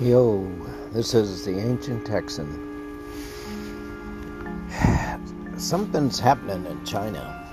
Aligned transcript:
Yo, 0.00 0.48
this 0.92 1.12
is 1.12 1.44
the 1.44 1.58
Ancient 1.58 2.06
Texan. 2.06 2.46
Something's 5.56 6.20
happening 6.20 6.64
in 6.66 6.84
China. 6.84 7.44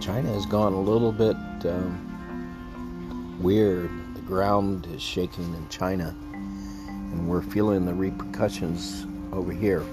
China 0.00 0.32
has 0.32 0.44
gone 0.44 0.72
a 0.72 0.80
little 0.80 1.12
bit 1.12 1.36
um, 1.66 3.38
weird. 3.40 3.90
The 4.16 4.22
ground 4.22 4.88
is 4.92 5.00
shaking 5.00 5.54
in 5.54 5.68
China, 5.68 6.16
and 6.32 7.28
we're 7.28 7.42
feeling 7.42 7.86
the 7.86 7.94
repercussions 7.94 9.06
over 9.32 9.52
here. 9.52 9.84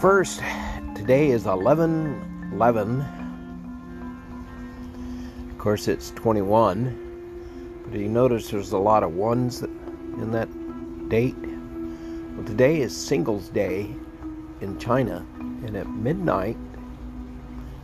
First, 0.00 0.40
today 0.94 1.30
is 1.30 1.46
11 1.46 2.52
11. 2.52 3.00
Of 5.50 5.58
course, 5.58 5.88
it's 5.88 6.12
21 6.12 7.07
do 7.92 7.98
you 7.98 8.08
notice 8.08 8.50
there's 8.50 8.72
a 8.72 8.78
lot 8.78 9.02
of 9.02 9.14
ones 9.14 9.62
in 9.62 10.30
that 10.32 10.48
date? 11.08 11.36
Well, 12.36 12.44
today 12.44 12.80
is 12.80 12.94
Singles 12.94 13.48
Day 13.48 13.94
in 14.60 14.78
China, 14.78 15.24
and 15.38 15.74
at 15.74 15.88
midnight, 15.88 16.58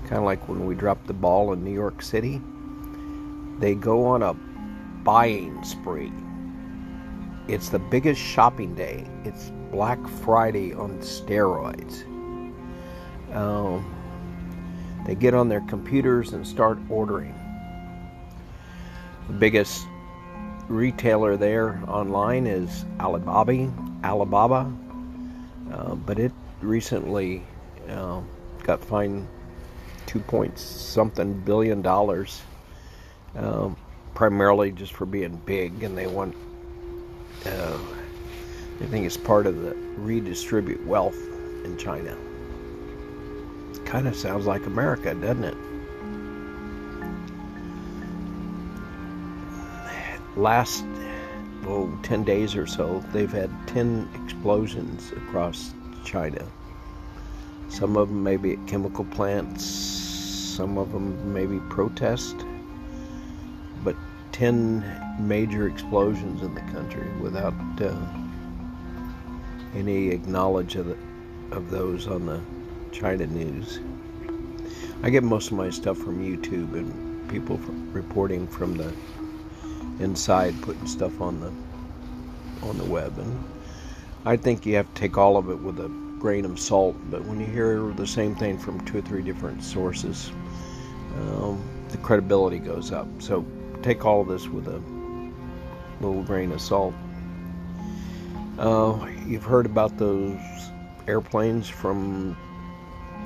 kind 0.03 0.17
of 0.17 0.25
like 0.25 0.47
when 0.47 0.67
we 0.67 0.75
dropped 0.75 1.07
the 1.07 1.15
ball 1.15 1.55
in 1.55 1.65
New 1.65 1.73
York 1.73 2.03
City, 2.03 2.43
they 3.61 3.75
go 3.75 4.05
on 4.05 4.23
a 4.23 4.35
buying 5.05 5.63
spree. 5.65 6.13
It's 7.49 7.71
the 7.71 7.79
biggest 7.79 8.21
shopping 8.21 8.75
day. 8.75 9.07
It's 9.25 9.53
Black 9.71 10.07
Friday 10.07 10.75
on 10.75 10.99
steroids. 10.99 12.05
Um, 13.35 13.85
they 15.07 15.15
get 15.15 15.33
on 15.33 15.49
their 15.49 15.63
computers 15.63 16.35
and 16.35 16.47
start 16.47 16.79
ordering. 16.91 17.35
The 19.29 19.35
biggest 19.35 19.87
retailer 20.69 21.37
there 21.37 21.83
online 21.87 22.47
is 22.47 22.85
Alibaba, 23.01 23.71
Alibaba, 24.05 24.73
uh, 25.73 25.95
but 25.95 26.19
it 26.19 26.33
recently 26.61 27.43
uh, 27.89 28.21
got 28.63 28.83
fined 28.85 29.29
two 30.07 30.21
point 30.21 30.59
something 30.59 31.35
billion 31.41 31.83
dollars, 31.83 32.43
uh, 33.37 33.71
primarily 34.15 34.71
just 34.73 34.93
for 34.93 35.07
being 35.07 35.37
big, 35.47 35.83
and 35.83 35.97
they 35.97 36.07
want. 36.07 36.35
Uh, 37.45 37.79
I 38.81 38.87
think 38.87 39.07
it's 39.07 39.17
part 39.17 39.47
of 39.47 39.61
the 39.63 39.75
redistribute 39.97 40.85
wealth 40.87 41.19
in 41.65 41.77
China. 41.79 42.17
Kind 43.85 44.09
of 44.09 44.17
sounds 44.17 44.47
like 44.47 44.67
America, 44.67 45.15
doesn't 45.15 45.45
it? 45.45 45.74
Last 50.37 50.85
oh, 51.67 51.97
10 52.03 52.25
days 52.25 52.55
or 52.57 52.67
so, 52.67 53.03
they've 53.13 53.33
had 53.33 53.51
10 53.69 54.09
explosions 54.25 55.13
across 55.13 55.73
China. 56.05 56.45
Some 57.69 57.97
of 57.97 58.09
them 58.09 58.23
may 58.23 58.37
be 58.37 58.53
at 58.53 58.67
chemical 58.67 59.05
plants, 59.05 59.65
some 59.65 60.79
of 60.79 60.93
them 60.93 61.33
may 61.33 61.47
be 61.47 61.59
protest, 61.71 62.37
but 63.83 63.97
10 64.33 64.85
major 65.19 65.69
explosions 65.69 66.43
in 66.43 66.55
the 66.55 66.61
country 66.73 67.09
without 67.21 67.55
uh, 67.81 67.95
any 69.75 70.11
acknowledge 70.11 70.77
of, 70.77 70.87
the, 70.87 70.97
of 71.51 71.71
those 71.71 72.07
on 72.07 72.27
the 72.27 72.41
China 72.93 73.27
news. 73.27 73.81
I 75.03 75.11
get 75.11 75.23
most 75.23 75.51
of 75.51 75.57
my 75.57 75.71
stuff 75.71 75.99
from 75.99 76.21
YouTube 76.21 76.73
and 76.75 77.29
people 77.29 77.59
reporting 77.93 78.47
from 78.47 78.77
the 78.77 78.93
inside 80.01 80.55
putting 80.63 80.87
stuff 80.87 81.21
on 81.21 81.41
the 81.41 81.53
on 82.67 82.79
the 82.79 82.85
web. 82.85 83.19
And 83.19 83.45
I 84.25 84.37
think 84.37 84.65
you 84.65 84.77
have 84.77 84.93
to 84.93 85.01
take 85.01 85.19
all 85.19 85.37
of 85.37 85.51
it 85.51 85.59
with 85.59 85.79
a 85.81 85.89
grain 86.19 86.47
of 86.47 86.59
salt 86.59 86.97
but 87.11 87.23
when 87.27 87.39
you 87.39 87.47
hear 87.47 87.93
the 87.93 88.07
same 88.07 88.35
thing 88.35 88.57
from 88.57 88.83
two 88.87 88.99
or 88.99 89.03
three 89.03 89.23
different 89.23 89.63
sources 89.63 90.33
um, 91.17 91.63
the 91.91 91.99
credibility 91.99 92.59
goes 92.59 92.93
up. 92.93 93.07
So 93.21 93.45
take 93.83 94.05
all 94.05 94.23
of 94.23 94.29
this 94.29 94.49
with 94.49 94.67
a 94.69 94.81
little 96.01 96.23
grain 96.23 96.51
of 96.53 96.61
salt. 96.61 96.95
Uh, 98.59 99.07
you've 99.27 99.45
heard 99.45 99.67
about 99.67 99.99
those 99.99 100.41
airplanes 101.07 101.69
from 101.69 102.37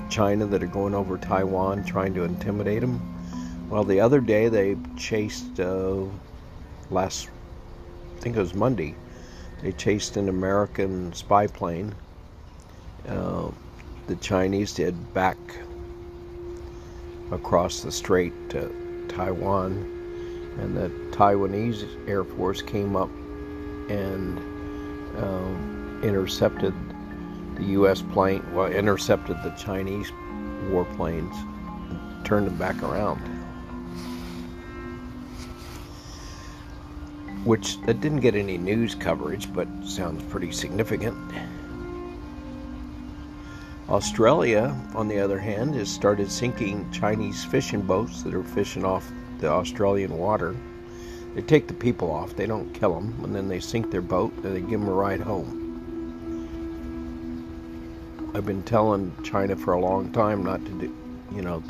China 0.09 0.45
that 0.47 0.61
are 0.61 0.67
going 0.67 0.93
over 0.93 1.17
Taiwan 1.17 1.85
trying 1.85 2.13
to 2.15 2.23
intimidate 2.23 2.81
them 2.81 2.99
well 3.69 3.83
the 3.83 3.99
other 3.99 4.19
day 4.19 4.49
they 4.49 4.75
chased 4.97 5.59
uh, 5.59 6.03
last, 6.91 7.29
I 8.17 8.19
think 8.19 8.35
it 8.35 8.39
was 8.39 8.53
Monday, 8.53 8.95
they 9.61 9.71
chased 9.73 10.17
an 10.17 10.29
American 10.29 11.13
spy 11.13 11.47
plane. 11.47 11.93
Uh, 13.07 13.49
the 14.07 14.15
Chinese 14.15 14.73
did 14.73 15.13
back 15.13 15.37
across 17.31 17.81
the 17.81 17.91
strait 17.91 18.33
to 18.49 19.05
Taiwan, 19.07 19.73
and 20.59 20.75
the 20.75 20.89
Taiwanese 21.15 22.07
Air 22.07 22.23
Force 22.23 22.61
came 22.61 22.95
up 22.95 23.09
and 23.89 24.39
um, 25.17 25.99
intercepted 26.03 26.73
the 27.55 27.65
U.S. 27.65 28.01
plane, 28.01 28.43
well, 28.53 28.67
intercepted 28.67 29.37
the 29.43 29.51
Chinese 29.51 30.09
warplanes, 30.69 31.35
turned 32.23 32.47
them 32.47 32.57
back 32.57 32.81
around. 32.81 33.38
Which 37.43 37.79
that 37.81 38.01
didn't 38.01 38.19
get 38.19 38.35
any 38.35 38.57
news 38.57 38.95
coverage, 38.95 39.51
but 39.53 39.67
sounds 39.83 40.23
pretty 40.23 40.51
significant. 40.51 41.17
Australia, 43.89 44.75
on 44.93 45.07
the 45.07 45.19
other 45.19 45.39
hand, 45.39 45.73
has 45.73 45.89
started 45.89 46.31
sinking 46.31 46.89
Chinese 46.91 47.43
fishing 47.45 47.81
boats 47.81 48.21
that 48.21 48.35
are 48.35 48.43
fishing 48.43 48.85
off 48.85 49.11
the 49.39 49.49
Australian 49.49 50.15
water. 50.17 50.55
They 51.33 51.41
take 51.41 51.67
the 51.67 51.73
people 51.73 52.11
off, 52.11 52.35
they 52.35 52.45
don't 52.45 52.71
kill 52.73 52.93
them, 52.93 53.15
and 53.23 53.33
then 53.33 53.47
they 53.47 53.59
sink 53.59 53.89
their 53.89 54.01
boat 54.01 54.33
and 54.43 54.55
they 54.55 54.61
give 54.61 54.79
them 54.79 54.89
a 54.89 54.93
ride 54.93 55.21
home. 55.21 55.55
I've 58.35 58.45
been 58.45 58.61
telling 58.63 59.11
China 59.23 59.55
for 59.55 59.73
a 59.73 59.79
long 59.79 60.11
time 60.11 60.43
not 60.43 60.63
to 60.65 60.71
do, 60.71 60.95
you 61.33 61.41
know, 61.41 61.63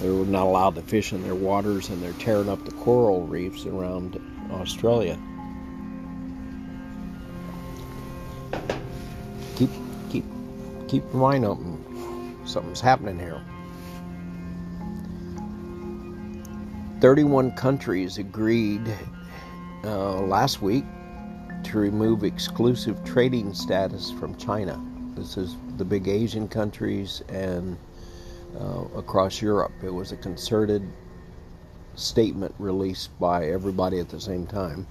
they're 0.00 0.10
not 0.10 0.46
allowed 0.46 0.74
to 0.76 0.82
fish 0.82 1.12
in 1.12 1.22
their 1.22 1.34
waters 1.34 1.90
and 1.90 2.02
they're 2.02 2.12
tearing 2.12 2.48
up 2.48 2.64
the 2.64 2.72
coral 2.72 3.26
reefs 3.26 3.66
around 3.66 4.18
Australia. 4.50 5.18
Keep 9.56 9.70
keep 10.10 10.24
keep 10.88 11.02
your 11.12 11.22
mind 11.22 11.44
open. 11.44 12.38
Something's 12.44 12.80
happening 12.80 13.18
here. 13.18 13.42
31 17.00 17.52
countries 17.52 18.18
agreed 18.18 18.82
uh, 19.84 20.20
last 20.22 20.62
week 20.62 20.84
to 21.64 21.78
remove 21.78 22.24
exclusive 22.24 23.02
trading 23.04 23.52
status 23.52 24.10
from 24.10 24.34
China. 24.36 24.82
This 25.14 25.36
is 25.36 25.56
the 25.76 25.84
big 25.84 26.08
Asian 26.08 26.48
countries 26.48 27.22
and 27.28 27.76
uh, 28.58 28.84
across 28.96 29.42
Europe. 29.42 29.72
It 29.82 29.92
was 29.92 30.12
a 30.12 30.16
concerted 30.16 30.82
statement 31.96 32.54
released 32.58 33.18
by 33.18 33.46
everybody 33.46 33.98
at 33.98 34.08
the 34.08 34.20
same 34.20 34.46
time. 34.46 34.86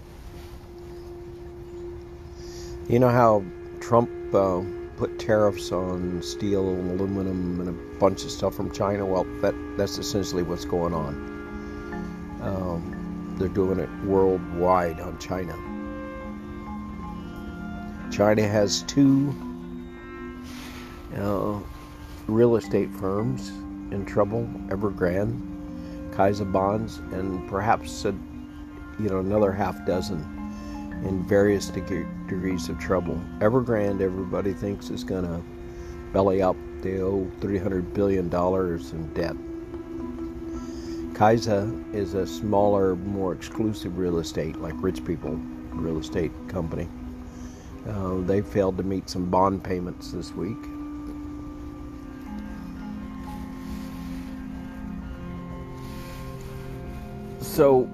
You 2.89 2.99
know 2.99 3.09
how 3.09 3.43
Trump 3.79 4.09
uh, 4.33 4.61
put 4.97 5.17
tariffs 5.19 5.71
on 5.71 6.21
steel 6.21 6.69
and 6.69 6.99
aluminum 6.99 7.61
and 7.61 7.69
a 7.69 7.99
bunch 7.99 8.23
of 8.23 8.31
stuff 8.31 8.55
from 8.55 8.71
China? 8.71 9.05
Well, 9.05 9.23
that 9.41 9.55
that's 9.77 9.97
essentially 9.97 10.43
what's 10.43 10.65
going 10.65 10.93
on. 10.93 11.15
Um, 12.41 13.35
they're 13.39 13.47
doing 13.47 13.79
it 13.79 13.89
worldwide 14.03 14.99
on 14.99 15.17
China. 15.19 15.55
China 18.11 18.47
has 18.47 18.83
two 18.83 19.33
uh, 21.15 21.59
real 22.27 22.55
estate 22.55 22.91
firms 22.93 23.49
in 23.91 24.05
trouble, 24.05 24.47
Evergrande 24.67 25.54
Kaisa 26.15 26.45
bonds, 26.45 26.99
and 27.11 27.47
perhaps 27.49 28.05
a, 28.05 28.11
you 28.99 29.09
know 29.09 29.19
another 29.19 29.51
half 29.51 29.85
dozen 29.85 30.19
in 31.05 31.23
various 31.27 31.67
degrees 31.69 32.69
of 32.69 32.79
trouble. 32.79 33.19
Evergrande, 33.39 34.01
everybody 34.01 34.53
thinks 34.53 34.89
is 34.89 35.03
going 35.03 35.25
to 35.25 35.41
belly 36.13 36.41
up. 36.41 36.55
They 36.81 37.01
owe 37.01 37.29
300 37.41 37.93
billion 37.93 38.29
dollars 38.29 38.93
in 38.93 39.13
debt. 39.13 39.35
Kaisa 41.13 41.71
is 41.93 42.13
a 42.13 42.25
smaller, 42.27 42.95
more 42.95 43.33
exclusive 43.33 43.97
real 43.97 44.19
estate, 44.19 44.57
like 44.57 44.73
rich 44.77 45.03
people 45.05 45.39
real 45.71 45.99
estate 45.99 46.31
company. 46.47 46.87
Uh, 47.87 48.15
they 48.21 48.41
failed 48.41 48.77
to 48.77 48.83
meet 48.83 49.09
some 49.09 49.29
bond 49.29 49.63
payments 49.63 50.11
this 50.11 50.31
week. 50.33 50.57
So 57.55 57.89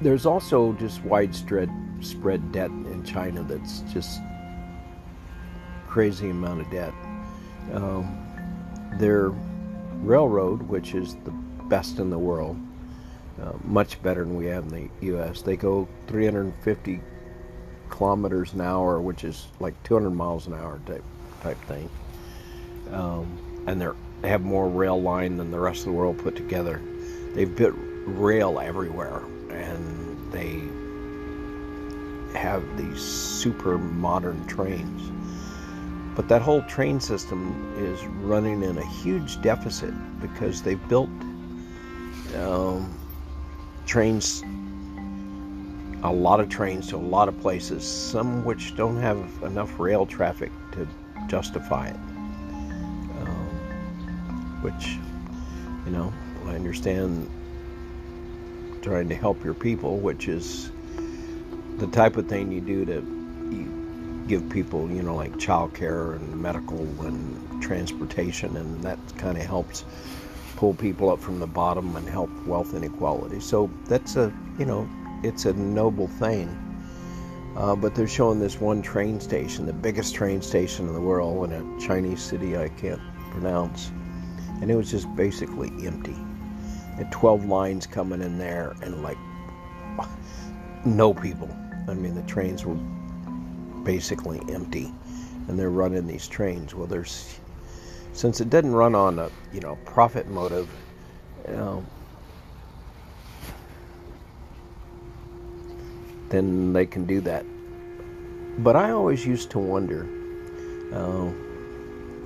there's 0.00 0.24
also 0.24 0.72
just 0.74 1.02
widespread 1.02 1.68
spread 2.00 2.52
debt 2.52 2.70
in 2.70 3.02
China 3.02 3.42
that's 3.42 3.80
just 3.92 4.20
crazy 5.88 6.30
amount 6.30 6.60
of 6.60 6.70
debt. 6.70 6.94
Um, 7.72 8.16
their 9.00 9.30
railroad, 10.02 10.62
which 10.62 10.94
is 10.94 11.16
the 11.24 11.32
best 11.68 11.98
in 11.98 12.08
the 12.08 12.18
world, 12.20 12.56
uh, 13.42 13.54
much 13.64 14.00
better 14.00 14.22
than 14.24 14.36
we 14.36 14.46
have 14.46 14.62
in 14.62 14.68
the 14.68 15.06
U.S. 15.06 15.42
They 15.42 15.56
go 15.56 15.88
350 16.06 17.00
kilometers 17.90 18.52
an 18.52 18.60
hour, 18.60 19.00
which 19.00 19.24
is 19.24 19.48
like 19.58 19.74
200 19.82 20.10
miles 20.10 20.46
an 20.46 20.54
hour 20.54 20.80
type 20.86 21.02
type 21.42 21.60
thing. 21.62 21.90
Um, 22.92 23.64
and 23.66 23.80
they 23.80 23.88
have 24.28 24.42
more 24.42 24.68
rail 24.68 25.00
line 25.00 25.36
than 25.36 25.50
the 25.50 25.60
rest 25.60 25.80
of 25.80 25.86
the 25.86 25.92
world 25.92 26.18
put 26.18 26.36
together. 26.36 26.80
They've 27.34 27.54
built 27.54 27.74
rail 28.06 28.60
everywhere, 28.60 29.22
and 29.50 30.32
they 30.32 30.62
have 32.38 32.62
these 32.76 33.00
super 33.00 33.78
modern 33.78 34.46
trains. 34.46 35.10
But 36.14 36.28
that 36.28 36.42
whole 36.42 36.62
train 36.62 37.00
system 37.00 37.74
is 37.76 38.04
running 38.22 38.62
in 38.62 38.78
a 38.78 38.86
huge 38.86 39.40
deficit 39.42 39.92
because 40.20 40.62
they've 40.62 40.88
built 40.88 41.10
um, 42.38 42.92
trains, 43.86 44.42
a 46.02 46.12
lot 46.12 46.38
of 46.40 46.48
trains 46.48 46.88
to 46.88 46.96
a 46.96 46.98
lot 46.98 47.28
of 47.28 47.38
places, 47.40 47.84
some 47.84 48.44
which 48.44 48.76
don't 48.76 48.96
have 48.96 49.18
enough 49.42 49.78
rail 49.80 50.06
traffic 50.06 50.52
to 50.72 50.86
justify 51.26 51.88
it. 51.88 52.13
Which, 54.64 54.96
you 55.84 55.92
know, 55.92 56.10
I 56.46 56.54
understand 56.54 57.28
trying 58.80 59.10
to 59.10 59.14
help 59.14 59.44
your 59.44 59.52
people, 59.52 59.98
which 59.98 60.26
is 60.26 60.70
the 61.76 61.86
type 61.88 62.16
of 62.16 62.28
thing 62.28 62.50
you 62.50 62.62
do 62.62 62.84
to 62.86 64.24
give 64.26 64.48
people, 64.48 64.90
you 64.90 65.02
know, 65.02 65.16
like 65.16 65.38
child 65.38 65.74
care 65.74 66.12
and 66.12 66.40
medical 66.40 66.78
and 67.02 67.62
transportation, 67.62 68.56
and 68.56 68.82
that 68.82 68.98
kind 69.18 69.36
of 69.36 69.44
helps 69.44 69.84
pull 70.56 70.72
people 70.72 71.10
up 71.10 71.20
from 71.20 71.40
the 71.40 71.46
bottom 71.46 71.94
and 71.96 72.08
help 72.08 72.30
wealth 72.46 72.72
inequality. 72.72 73.40
So 73.40 73.68
that's 73.84 74.16
a, 74.16 74.32
you 74.58 74.64
know, 74.64 74.88
it's 75.22 75.44
a 75.44 75.52
noble 75.52 76.08
thing. 76.08 76.48
Uh, 77.54 77.76
but 77.76 77.94
they're 77.94 78.08
showing 78.08 78.40
this 78.40 78.58
one 78.60 78.80
train 78.80 79.20
station, 79.20 79.66
the 79.66 79.74
biggest 79.74 80.14
train 80.14 80.40
station 80.40 80.88
in 80.88 80.94
the 80.94 81.00
world, 81.00 81.52
in 81.52 81.52
a 81.52 81.80
Chinese 81.80 82.22
city 82.22 82.56
I 82.56 82.68
can't 82.70 83.00
pronounce, 83.30 83.90
and 84.64 84.70
it 84.70 84.76
was 84.76 84.90
just 84.90 85.14
basically 85.14 85.70
empty. 85.86 86.16
And 86.96 87.12
12 87.12 87.44
lines 87.44 87.86
coming 87.86 88.22
in 88.22 88.38
there, 88.38 88.74
and 88.80 89.02
like 89.02 89.18
no 90.86 91.12
people. 91.12 91.54
I 91.86 91.92
mean, 91.92 92.14
the 92.14 92.22
trains 92.22 92.64
were 92.64 92.78
basically 93.82 94.40
empty, 94.48 94.90
and 95.48 95.58
they're 95.58 95.68
running 95.68 96.06
these 96.06 96.26
trains. 96.26 96.74
Well, 96.74 96.86
there's 96.86 97.38
since 98.14 98.40
it 98.40 98.48
didn't 98.48 98.72
run 98.72 98.94
on 98.94 99.18
a 99.18 99.30
you 99.52 99.60
know 99.60 99.76
profit 99.84 100.28
motive. 100.28 100.66
You 101.46 101.56
know, 101.56 101.86
then 106.30 106.72
they 106.72 106.86
can 106.86 107.04
do 107.04 107.20
that. 107.20 107.44
But 108.60 108.76
I 108.76 108.92
always 108.92 109.26
used 109.26 109.50
to 109.50 109.58
wonder, 109.58 110.08
uh, 110.90 111.28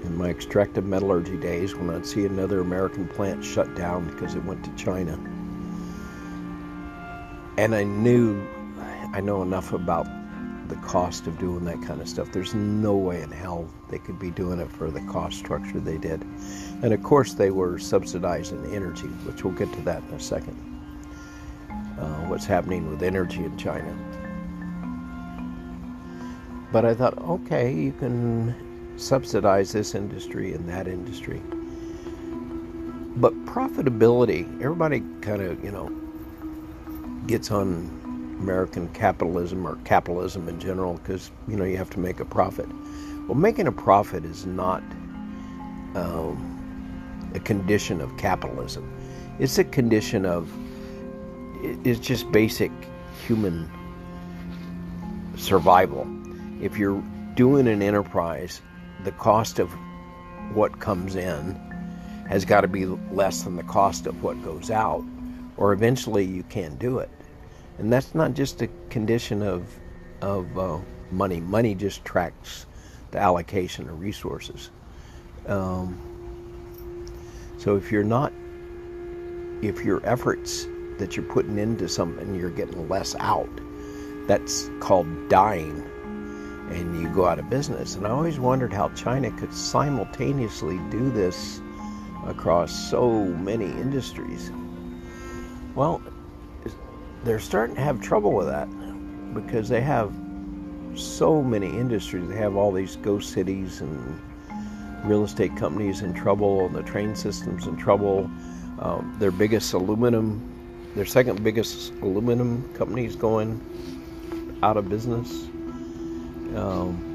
in 0.02 0.16
my 0.16 0.28
extractive 0.28 0.84
metallurgy 0.84 1.36
days, 1.36 1.74
when 1.74 1.90
I'd 1.90 2.06
see 2.06 2.24
another 2.24 2.60
American 2.60 3.08
plant 3.08 3.44
shut 3.44 3.74
down 3.74 4.06
because 4.08 4.34
it 4.34 4.44
went 4.44 4.64
to 4.64 4.74
China, 4.82 5.18
and 7.56 7.74
I 7.74 7.84
knew, 7.84 8.40
I 9.12 9.20
know 9.20 9.42
enough 9.42 9.72
about 9.72 10.06
the 10.68 10.76
cost 10.76 11.26
of 11.26 11.38
doing 11.38 11.64
that 11.64 11.82
kind 11.82 12.00
of 12.00 12.08
stuff. 12.08 12.30
There's 12.30 12.54
no 12.54 12.94
way 12.94 13.22
in 13.22 13.30
hell 13.30 13.68
they 13.88 13.98
could 13.98 14.18
be 14.18 14.30
doing 14.30 14.60
it 14.60 14.70
for 14.70 14.90
the 14.90 15.00
cost 15.02 15.38
structure 15.38 15.80
they 15.80 15.98
did. 15.98 16.22
And 16.82 16.92
of 16.92 17.02
course, 17.02 17.34
they 17.34 17.50
were 17.50 17.78
subsidizing 17.78 18.74
energy, 18.74 19.08
which 19.24 19.42
we'll 19.44 19.54
get 19.54 19.72
to 19.72 19.80
that 19.82 20.02
in 20.04 20.14
a 20.14 20.20
second. 20.20 20.56
Uh, 21.98 22.26
what's 22.26 22.44
happening 22.44 22.88
with 22.90 23.02
energy 23.02 23.42
in 23.42 23.56
China. 23.56 23.96
But 26.70 26.84
I 26.84 26.94
thought, 26.94 27.16
okay, 27.18 27.72
you 27.72 27.92
can 27.92 28.54
subsidize 28.98 29.72
this 29.72 29.94
industry 29.94 30.52
and 30.52 30.68
that 30.68 30.86
industry. 30.88 31.40
But 33.16 33.32
profitability, 33.46 34.44
everybody 34.62 35.02
kind 35.20 35.42
of, 35.42 35.64
you 35.64 35.70
know, 35.70 35.90
gets 37.26 37.50
on 37.50 38.36
American 38.40 38.88
capitalism 38.90 39.66
or 39.66 39.76
capitalism 39.84 40.48
in 40.48 40.60
general 40.60 40.94
because 40.94 41.30
you 41.48 41.56
know 41.56 41.64
you 41.64 41.76
have 41.76 41.90
to 41.90 42.00
make 42.00 42.20
a 42.20 42.24
profit. 42.24 42.68
Well, 43.26 43.34
making 43.36 43.66
a 43.66 43.72
profit 43.72 44.24
is 44.24 44.46
not 44.46 44.82
um, 45.94 47.30
a 47.34 47.40
condition 47.40 48.00
of 48.00 48.16
capitalism. 48.16 48.90
It's 49.38 49.58
a 49.58 49.64
condition 49.64 50.24
of 50.24 50.50
it's 51.84 51.98
just 51.98 52.30
basic 52.30 52.70
human 53.26 53.68
survival. 55.36 56.06
If 56.62 56.78
you're 56.78 57.02
doing 57.34 57.66
an 57.68 57.82
enterprise, 57.82 58.62
the 59.04 59.12
cost 59.12 59.58
of 59.58 59.70
what 60.54 60.80
comes 60.80 61.16
in 61.16 61.54
has 62.28 62.44
got 62.44 62.60
to 62.62 62.68
be 62.68 62.86
less 62.86 63.42
than 63.42 63.56
the 63.56 63.62
cost 63.62 64.06
of 64.06 64.22
what 64.22 64.42
goes 64.44 64.70
out, 64.70 65.04
or 65.56 65.72
eventually 65.72 66.24
you 66.24 66.42
can't 66.44 66.78
do 66.78 66.98
it. 66.98 67.10
And 67.78 67.92
that's 67.92 68.14
not 68.14 68.34
just 68.34 68.60
a 68.62 68.68
condition 68.90 69.42
of 69.42 69.78
of 70.20 70.58
uh, 70.58 70.78
money. 71.10 71.40
Money 71.40 71.74
just 71.74 72.04
tracks 72.04 72.66
the 73.10 73.18
allocation 73.18 73.88
of 73.88 74.00
resources. 74.00 74.70
Um, 75.46 75.98
so 77.56 77.76
if 77.76 77.90
you're 77.90 78.04
not, 78.04 78.32
if 79.62 79.84
your 79.84 80.04
efforts 80.04 80.66
that 80.98 81.16
you're 81.16 81.24
putting 81.26 81.58
into 81.58 81.88
something, 81.88 82.34
you're 82.34 82.50
getting 82.50 82.88
less 82.88 83.14
out, 83.20 83.48
that's 84.26 84.68
called 84.80 85.28
dying, 85.28 85.88
and 86.70 87.00
you 87.00 87.08
go 87.08 87.26
out 87.26 87.38
of 87.38 87.48
business. 87.48 87.96
And 87.96 88.06
I 88.06 88.10
always 88.10 88.38
wondered 88.38 88.72
how 88.72 88.88
China 88.90 89.30
could 89.30 89.52
simultaneously 89.52 90.78
do 90.90 91.10
this 91.10 91.60
across 92.26 92.90
so 92.90 93.24
many 93.24 93.66
industries. 93.66 94.50
Well, 95.74 96.02
they're 97.24 97.40
starting 97.40 97.76
to 97.76 97.82
have 97.82 98.00
trouble 98.00 98.32
with 98.32 98.46
that 98.46 98.68
because 99.34 99.68
they 99.68 99.80
have 99.80 100.12
so 100.94 101.42
many 101.42 101.66
industries. 101.66 102.28
They 102.28 102.36
have 102.36 102.56
all 102.56 102.72
these 102.72 102.96
ghost 102.96 103.32
cities 103.32 103.80
and 103.80 104.20
real 105.04 105.24
estate 105.24 105.56
companies 105.56 106.02
in 106.02 106.12
trouble, 106.12 106.66
and 106.66 106.74
the 106.74 106.82
train 106.82 107.14
systems 107.14 107.66
in 107.66 107.76
trouble. 107.76 108.30
Um, 108.80 109.16
their 109.18 109.30
biggest 109.30 109.72
aluminum, 109.72 110.40
their 110.94 111.04
second 111.04 111.42
biggest 111.42 111.92
aluminum 112.02 112.68
company 112.74 113.04
is 113.04 113.16
going 113.16 113.60
out 114.62 114.76
of 114.76 114.88
business. 114.88 115.48
Um, 116.56 117.08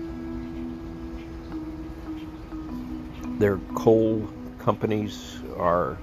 their 3.39 3.57
coal 3.75 4.27
companies 4.59 5.39
are 5.57 5.97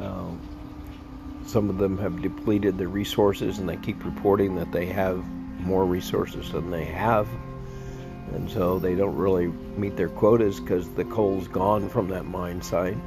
um, 0.00 0.40
some 1.46 1.70
of 1.70 1.78
them 1.78 1.96
have 1.98 2.20
depleted 2.20 2.76
their 2.78 2.88
resources 2.88 3.58
and 3.58 3.68
they 3.68 3.76
keep 3.76 4.04
reporting 4.04 4.56
that 4.56 4.70
they 4.70 4.86
have 4.86 5.24
more 5.60 5.84
resources 5.84 6.52
than 6.52 6.70
they 6.70 6.84
have. 6.84 7.26
And 8.34 8.50
so 8.50 8.78
they 8.78 8.94
don't 8.94 9.16
really 9.16 9.46
meet 9.46 9.96
their 9.96 10.10
quotas 10.10 10.60
because 10.60 10.88
the 10.90 11.04
coal's 11.04 11.48
gone 11.48 11.88
from 11.88 12.08
that 12.08 12.26
mine 12.26 12.60
site. 12.60 12.98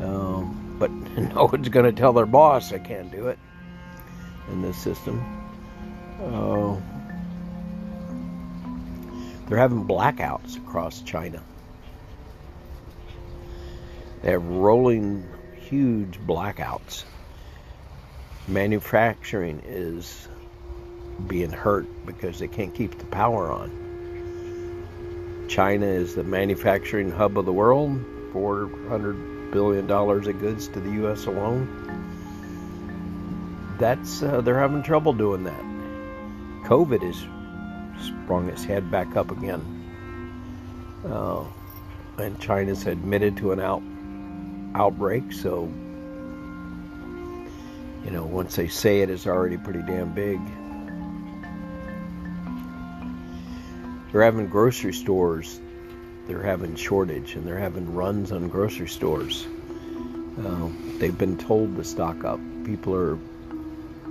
Um, 0.00 0.76
but 0.78 0.90
no 1.34 1.46
one's 1.46 1.68
going 1.68 1.86
to 1.86 1.92
tell 1.92 2.12
their 2.12 2.26
boss 2.26 2.70
they 2.70 2.78
can't 2.78 3.10
do 3.10 3.28
it 3.28 3.38
in 4.48 4.62
this 4.62 4.76
system. 4.76 5.20
Uh, 6.20 6.76
they're 9.52 9.60
having 9.60 9.86
blackouts 9.86 10.56
across 10.56 11.02
China. 11.02 11.42
They 14.22 14.30
have 14.30 14.42
rolling 14.42 15.28
huge 15.68 16.18
blackouts 16.18 17.04
manufacturing 18.48 19.60
is 19.66 20.26
being 21.26 21.50
hurt 21.50 21.84
because 22.06 22.38
they 22.38 22.48
can't 22.48 22.74
keep 22.74 22.96
the 22.96 23.04
power 23.04 23.52
on. 23.52 25.46
China 25.50 25.84
is 25.84 26.14
the 26.14 26.24
manufacturing 26.24 27.10
hub 27.10 27.36
of 27.36 27.44
the 27.44 27.52
world, 27.52 28.02
$400 28.32 29.52
billion 29.52 29.90
of 29.90 30.40
goods 30.40 30.68
to 30.68 30.80
the 30.80 30.92
U.S. 30.92 31.26
alone. 31.26 31.68
That's 33.78 34.22
uh, 34.22 34.40
they're 34.40 34.58
having 34.58 34.82
trouble 34.82 35.12
doing 35.12 35.44
that. 35.44 35.62
COVID 36.64 37.02
has 37.02 37.22
sprung 38.02 38.48
its 38.48 38.64
head 38.64 38.90
back 38.90 39.16
up 39.16 39.30
again, 39.30 39.60
uh, 41.06 41.44
and 42.18 42.38
China's 42.40 42.86
admitted 42.86 43.36
to 43.38 43.52
an 43.52 43.60
out 43.60 43.82
outbreak. 44.74 45.32
So 45.32 45.68
you 48.04 48.10
know, 48.10 48.24
once 48.24 48.56
they 48.56 48.68
say 48.68 49.00
it, 49.00 49.10
it's 49.10 49.26
already 49.26 49.56
pretty 49.56 49.82
damn 49.82 50.12
big. 50.12 50.40
They're 54.10 54.22
having 54.22 54.48
grocery 54.48 54.92
stores, 54.92 55.60
they're 56.26 56.42
having 56.42 56.74
shortage, 56.76 57.34
and 57.34 57.46
they're 57.46 57.58
having 57.58 57.94
runs 57.94 58.32
on 58.32 58.48
grocery 58.48 58.88
stores. 58.88 59.46
Uh, 60.38 60.68
they've 60.98 61.16
been 61.16 61.38
told 61.38 61.76
to 61.76 61.84
stock 61.84 62.24
up. 62.24 62.40
People 62.64 62.94
are, 62.94 63.18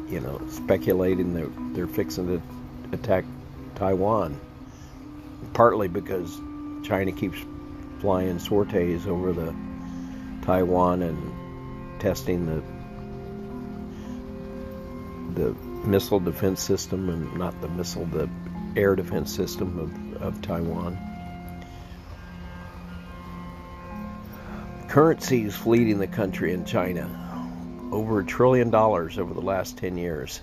you 0.10 0.20
know, 0.20 0.42
speculating 0.50 1.34
they're 1.34 1.50
they're 1.74 1.88
fixing 1.88 2.28
to 2.28 2.42
attack 2.94 3.26
Taiwan, 3.76 4.40
partly 5.54 5.88
because 5.88 6.40
China 6.84 7.12
keeps 7.12 7.38
flying 8.00 8.40
sorties 8.40 9.08
over 9.08 9.34
the 9.34 9.54
Taiwan 10.42 11.02
and 11.04 12.00
testing 12.02 12.46
the 12.46 12.64
the 15.36 15.54
missile 15.88 16.20
defense 16.20 16.62
system 16.62 17.10
and 17.10 17.38
not 17.38 17.60
the 17.62 17.70
missile 17.70 18.06
the 18.06 18.30
air 18.76 18.96
defense 18.96 19.34
system 19.34 19.80
of, 19.80 20.22
of 20.22 20.42
Taiwan. 20.42 20.98
Currency 24.88 25.46
is 25.46 25.56
fleeing 25.56 26.00
the 26.00 26.08
country 26.08 26.54
in 26.54 26.66
China. 26.66 27.10
Over 27.92 28.20
a 28.20 28.26
trillion 28.26 28.70
dollars 28.72 29.18
over 29.18 29.34
the 29.34 29.42
last 29.42 29.78
10 29.78 29.98
years. 29.98 30.42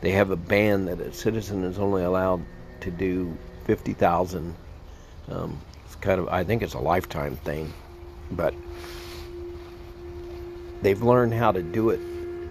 They 0.00 0.12
have 0.12 0.30
a 0.30 0.36
ban 0.36 0.86
that 0.86 1.00
a 1.00 1.12
citizen 1.12 1.64
is 1.64 1.78
only 1.78 2.02
allowed 2.02 2.44
to 2.80 2.90
do 2.90 3.36
50,000. 3.64 4.54
Um, 5.28 5.60
it's 5.84 5.96
kind 5.96 6.20
of, 6.20 6.28
I 6.28 6.44
think 6.44 6.62
it's 6.62 6.74
a 6.74 6.78
lifetime 6.78 7.36
thing, 7.36 7.72
but 8.30 8.54
they've 10.82 11.02
learned 11.02 11.34
how 11.34 11.52
to 11.52 11.62
do 11.62 11.90
it 11.90 12.00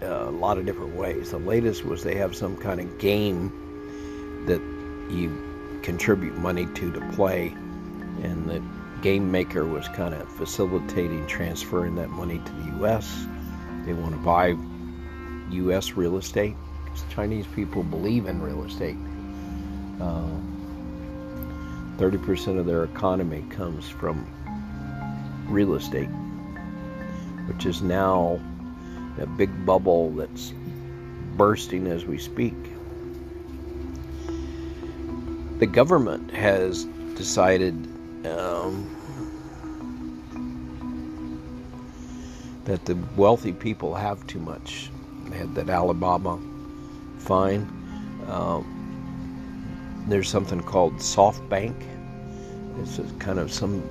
uh, 0.02 0.30
a 0.30 0.32
lot 0.32 0.58
of 0.58 0.66
different 0.66 0.96
ways. 0.96 1.32
The 1.32 1.40
latest 1.40 1.86
was 1.86 2.04
they 2.04 2.16
have 2.16 2.36
some 2.36 2.58
kind 2.58 2.80
of 2.80 3.00
game 3.00 4.44
that 4.46 4.62
you 5.10 5.80
contribute 5.84 6.38
money 6.38 6.66
to 6.66 6.92
to 6.92 7.12
play, 7.14 7.48
and 8.24 8.50
the 8.50 8.62
game 9.02 9.32
maker 9.32 9.66
was 9.66 9.88
kind 9.90 10.14
of 10.14 10.28
facilitating 10.34 11.26
transferring 11.28 11.96
that 11.96 12.10
money 12.10 12.40
to 12.40 12.52
the 12.52 12.78
U.S. 12.80 13.26
They 13.86 13.94
want 13.94 14.14
to 14.14 14.20
buy 14.20 14.56
U.S. 15.52 15.94
real 15.94 16.18
estate 16.18 16.56
Chinese 17.04 17.46
people 17.48 17.84
believe 17.84 18.28
in 18.28 18.42
real 18.42 18.64
estate. 18.64 18.98
Uh, 20.00 20.28
30% 21.98 22.60
of 22.60 22.66
their 22.66 22.84
economy 22.84 23.44
comes 23.50 23.88
from 23.88 24.28
real 25.48 25.76
estate, 25.76 26.10
which 27.48 27.66
is 27.66 27.82
now 27.82 28.40
a 29.20 29.26
big 29.26 29.66
bubble 29.66 30.12
that's 30.12 30.54
bursting 31.38 31.88
as 31.88 32.06
we 32.06 32.18
speak. 32.18 32.56
The 35.60 35.68
government 35.68 36.32
has 36.32 36.84
decided 37.16 37.74
um, 38.26 38.90
that 42.66 42.84
the 42.86 42.98
wealthy 43.16 43.54
people 43.54 43.94
have 43.94 44.26
too 44.28 44.40
much. 44.40 44.90
They 45.30 45.38
had 45.38 45.56
that 45.56 45.70
Alibaba 45.70 46.40
fine. 47.20 47.62
Um, 48.28 48.75
there's 50.08 50.30
something 50.30 50.62
called 50.62 50.96
SoftBank. 50.96 51.76
It's 52.82 53.00
kind 53.20 53.40
of 53.40 53.52
some 53.52 53.84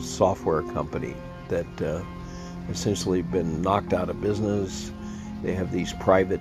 software 0.00 0.62
company 0.62 1.14
that 1.48 1.82
uh, 1.82 2.02
essentially 2.70 3.22
been 3.22 3.62
knocked 3.62 3.92
out 3.92 4.08
of 4.08 4.20
business. 4.20 4.92
They 5.42 5.54
have 5.54 5.72
these 5.72 5.92
private 5.94 6.40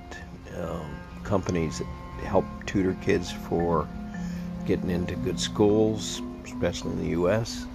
um, 0.57 0.85
companies 1.23 1.79
that 1.79 1.87
help 2.25 2.45
tutor 2.65 2.95
kids 3.01 3.31
for 3.31 3.87
getting 4.65 4.89
into 4.89 5.15
good 5.15 5.39
schools, 5.39 6.21
especially 6.43 6.91
in 6.91 6.99
the 6.99 7.09
U.S., 7.09 7.65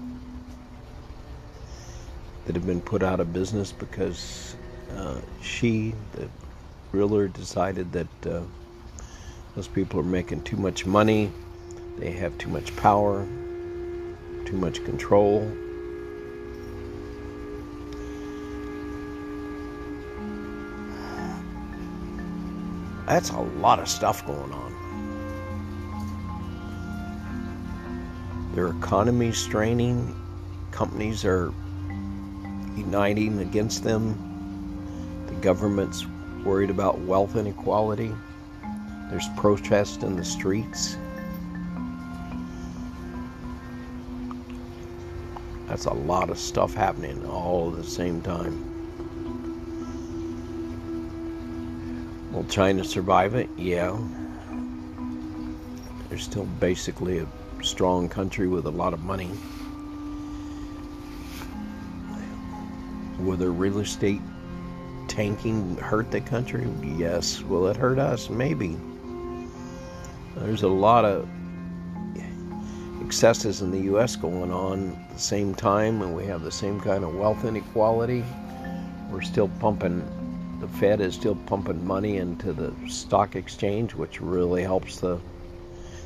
that 2.46 2.54
have 2.54 2.66
been 2.66 2.80
put 2.80 3.02
out 3.02 3.20
of 3.20 3.32
business 3.32 3.72
because 3.72 4.56
uh, 4.96 5.20
Xi, 5.40 5.94
the 6.12 6.28
ruler, 6.90 7.28
decided 7.28 7.92
that 7.92 8.26
uh, 8.26 8.42
those 9.54 9.68
people 9.68 10.00
are 10.00 10.04
making 10.04 10.42
too 10.42 10.56
much 10.56 10.86
money, 10.86 11.30
they 11.98 12.10
have 12.12 12.36
too 12.38 12.48
much 12.48 12.74
power, 12.76 13.26
too 14.46 14.56
much 14.56 14.82
control. 14.84 15.50
That's 23.06 23.30
a 23.30 23.40
lot 23.40 23.78
of 23.78 23.88
stuff 23.88 24.26
going 24.26 24.52
on. 24.52 24.72
Their 28.54 28.68
economy's 28.68 29.38
straining. 29.38 30.14
Companies 30.70 31.24
are 31.24 31.52
uniting 32.76 33.40
against 33.40 33.84
them. 33.84 34.16
The 35.26 35.34
government's 35.34 36.06
worried 36.44 36.70
about 36.70 37.00
wealth 37.00 37.36
inequality. 37.36 38.12
There's 39.12 39.28
protests 39.36 40.02
in 40.02 40.16
the 40.16 40.24
streets. 40.24 40.96
That's 45.68 45.84
a 45.84 45.92
lot 45.92 46.30
of 46.30 46.38
stuff 46.38 46.72
happening 46.72 47.22
all 47.26 47.72
at 47.72 47.76
the 47.76 47.84
same 47.84 48.22
time. 48.22 48.56
Will 52.32 52.44
China 52.44 52.82
survive 52.82 53.34
it? 53.34 53.50
Yeah. 53.58 53.98
They're 56.08 56.16
still 56.16 56.46
basically 56.58 57.18
a 57.18 57.26
strong 57.62 58.08
country 58.08 58.48
with 58.48 58.64
a 58.64 58.70
lot 58.70 58.94
of 58.94 59.00
money. 59.04 59.28
Will 63.18 63.36
their 63.36 63.50
real 63.50 63.80
estate 63.80 64.22
tanking 65.06 65.76
hurt 65.76 66.10
the 66.10 66.22
country? 66.22 66.66
Yes. 66.96 67.42
Will 67.42 67.66
it 67.66 67.76
hurt 67.76 67.98
us? 67.98 68.30
Maybe. 68.30 68.78
There's 70.36 70.62
a 70.62 70.68
lot 70.68 71.04
of 71.04 71.28
excesses 73.04 73.60
in 73.60 73.70
the 73.70 73.80
U.S. 73.80 74.16
going 74.16 74.50
on 74.50 74.92
at 74.92 75.12
the 75.12 75.18
same 75.18 75.54
time, 75.54 76.00
and 76.00 76.16
we 76.16 76.24
have 76.24 76.42
the 76.42 76.50
same 76.50 76.80
kind 76.80 77.04
of 77.04 77.14
wealth 77.14 77.44
inequality. 77.44 78.24
We're 79.10 79.20
still 79.20 79.48
pumping, 79.60 80.02
the 80.60 80.68
Fed 80.68 81.00
is 81.00 81.14
still 81.14 81.34
pumping 81.34 81.86
money 81.86 82.16
into 82.16 82.52
the 82.52 82.72
stock 82.88 83.36
exchange, 83.36 83.94
which 83.94 84.20
really 84.20 84.62
helps 84.62 84.98
the 84.98 85.20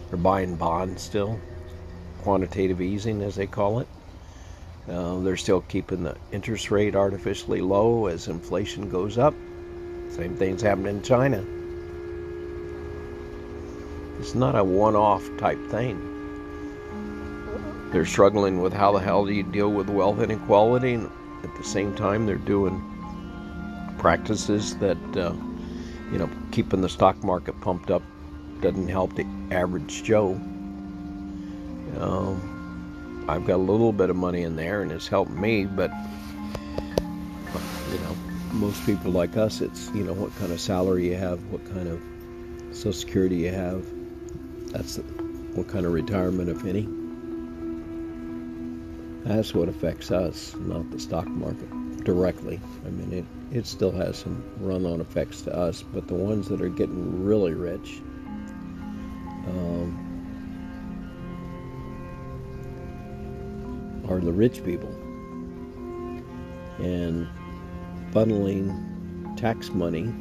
they're 0.09 0.19
buying 0.19 0.57
bonds 0.57 1.03
still, 1.03 1.39
quantitative 2.23 2.81
easing 2.81 3.23
as 3.23 3.35
they 3.35 3.47
call 3.47 3.81
it. 3.81 3.89
Uh, 4.89 5.19
they're 5.21 5.37
still 5.37 5.63
keeping 5.63 6.05
the 6.05 6.17
interest 6.33 6.71
rate 6.71 6.95
artificially 6.95 7.61
low 7.61 8.07
as 8.07 8.29
inflation 8.29 8.89
goes 8.89 9.19
up. 9.19 9.35
Same 10.11 10.37
thing's 10.37 10.63
happening 10.63 10.97
in 10.97 11.03
China. 11.03 11.45
It's 14.19 14.35
not 14.35 14.57
a 14.57 14.65
one 14.65 14.97
off 14.97 15.29
type 15.39 15.59
thing. 15.69 16.13
They're 17.93 18.07
struggling 18.07 18.61
with 18.61 18.73
how 18.73 18.93
the 18.93 18.99
hell 18.99 19.25
do 19.25 19.33
you 19.33 19.43
deal 19.43 19.71
with 19.71 19.89
wealth 19.89 20.21
inequality, 20.21 20.95
and 20.95 21.11
at 21.45 21.55
the 21.57 21.65
same 21.65 21.95
time, 21.95 22.27
they're 22.27 22.37
doing 22.37 22.83
practices 23.99 24.77
that, 24.79 24.99
uh, 25.17 25.33
you 26.13 26.19
know, 26.19 26.29
keeping 26.51 26.81
the 26.81 26.89
stock 26.89 27.23
market 27.23 27.61
pumped 27.61 27.91
up 27.91 28.03
doesn't 28.61 28.89
help 28.89 29.15
the 29.15 29.27
average 29.51 30.03
Joe. 30.03 30.33
Um, 31.99 33.25
I've 33.29 33.47
got 33.47 33.57
a 33.57 33.57
little 33.57 33.93
bit 33.93 34.11
of 34.11 34.17
money 34.17 34.43
in 34.43 34.57
there 34.57 34.83
and 34.83 34.93
it's 34.93 35.09
helped 35.09 35.33
me, 35.33 35.67
but 35.67 35.91
you 37.93 37.99
know, 37.99 38.17
most 38.53 38.85
people 38.87 39.11
like 39.11 39.37
us, 39.37 39.61
it's 39.61 39.91
you 39.95 40.05
know 40.05 40.13
what 40.13 40.35
kind 40.37 40.53
of 40.53 40.61
salary 40.61 41.09
you 41.09 41.17
have, 41.17 41.43
what 41.51 41.65
kind 41.73 41.89
of 41.89 42.01
Social 42.73 42.93
Security 42.93 43.37
you 43.37 43.51
have. 43.51 43.85
That's 44.77 44.99
what 45.55 45.69
kind 45.69 45.87
of 45.87 45.93
retirement, 45.95 46.51
if 46.51 46.67
any. 46.67 46.87
That's 49.25 49.55
what 49.55 49.71
affects 49.71 50.11
us, 50.11 50.55
not 50.61 50.91
the 50.91 50.99
stock 51.01 51.27
market 51.27 52.05
directly. 52.05 52.61
I 52.85 52.91
mean, 52.91 53.11
it, 53.11 53.25
it 53.57 53.67
still 53.67 53.91
has 53.93 54.19
some 54.19 54.45
run 54.61 54.85
on 54.85 55.01
effects 55.01 55.41
to 55.43 55.57
us, 55.57 55.83
but 55.83 56.09
the 56.09 56.15
ones 56.15 56.51
that 56.51 56.61
are 56.61 56.69
getting 56.69 57.25
really 57.25 57.55
rich 57.55 58.03
um, 59.47 59.97
are 64.11 64.21
the 64.21 64.31
rich 64.31 64.63
people. 64.63 64.91
And 66.85 67.27
funneling 68.13 69.39
tax 69.39 69.71
money 69.71 70.13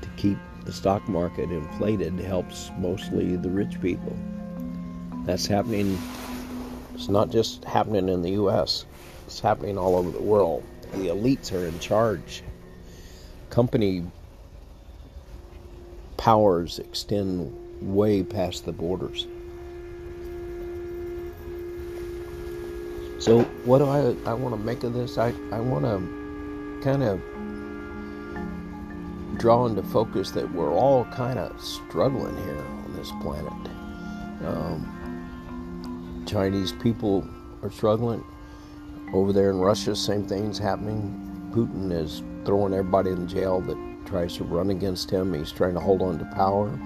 to 0.00 0.08
keep 0.16 0.38
the 0.70 0.76
stock 0.76 1.08
market 1.08 1.50
inflated 1.50 2.16
helps 2.20 2.70
mostly 2.78 3.34
the 3.34 3.50
rich 3.50 3.80
people. 3.82 4.16
That's 5.24 5.44
happening, 5.44 5.98
it's 6.94 7.08
not 7.08 7.30
just 7.30 7.64
happening 7.64 8.08
in 8.08 8.22
the 8.22 8.30
US, 8.42 8.84
it's 9.26 9.40
happening 9.40 9.76
all 9.76 9.96
over 9.96 10.12
the 10.12 10.22
world. 10.22 10.62
The 10.92 11.08
elites 11.08 11.52
are 11.52 11.66
in 11.66 11.76
charge. 11.80 12.44
company 13.50 14.04
powers 16.16 16.78
extend 16.78 17.52
way 17.82 18.22
past 18.22 18.64
the 18.64 18.70
borders. 18.70 19.26
So, 23.18 23.42
what 23.64 23.78
do 23.78 23.86
I 23.86 24.14
I 24.24 24.34
want 24.34 24.54
to 24.54 24.60
make 24.60 24.84
of 24.84 24.94
this? 24.94 25.18
I 25.18 25.34
I 25.50 25.58
want 25.58 25.84
to 25.84 26.80
kind 26.84 27.02
of 27.02 27.20
draw 29.40 29.64
into 29.64 29.82
focus 29.82 30.30
that 30.32 30.52
we're 30.52 30.74
all 30.74 31.06
kind 31.06 31.38
of 31.38 31.58
struggling 31.58 32.36
here 32.44 32.58
on 32.58 32.94
this 32.94 33.10
planet. 33.22 33.52
Um, 34.44 36.24
Chinese 36.26 36.72
people 36.72 37.26
are 37.62 37.70
struggling. 37.70 38.22
Over 39.14 39.32
there 39.32 39.48
in 39.48 39.58
Russia, 39.58 39.96
same 39.96 40.26
thing's 40.26 40.58
happening. 40.58 41.50
Putin 41.52 41.90
is 41.90 42.22
throwing 42.44 42.74
everybody 42.74 43.10
in 43.10 43.26
jail 43.26 43.62
that 43.62 43.78
tries 44.04 44.36
to 44.36 44.44
run 44.44 44.68
against 44.70 45.10
him. 45.10 45.32
He's 45.32 45.50
trying 45.50 45.72
to 45.74 45.80
hold 45.80 46.02
on 46.02 46.18
to 46.18 46.24
power. 46.26 46.78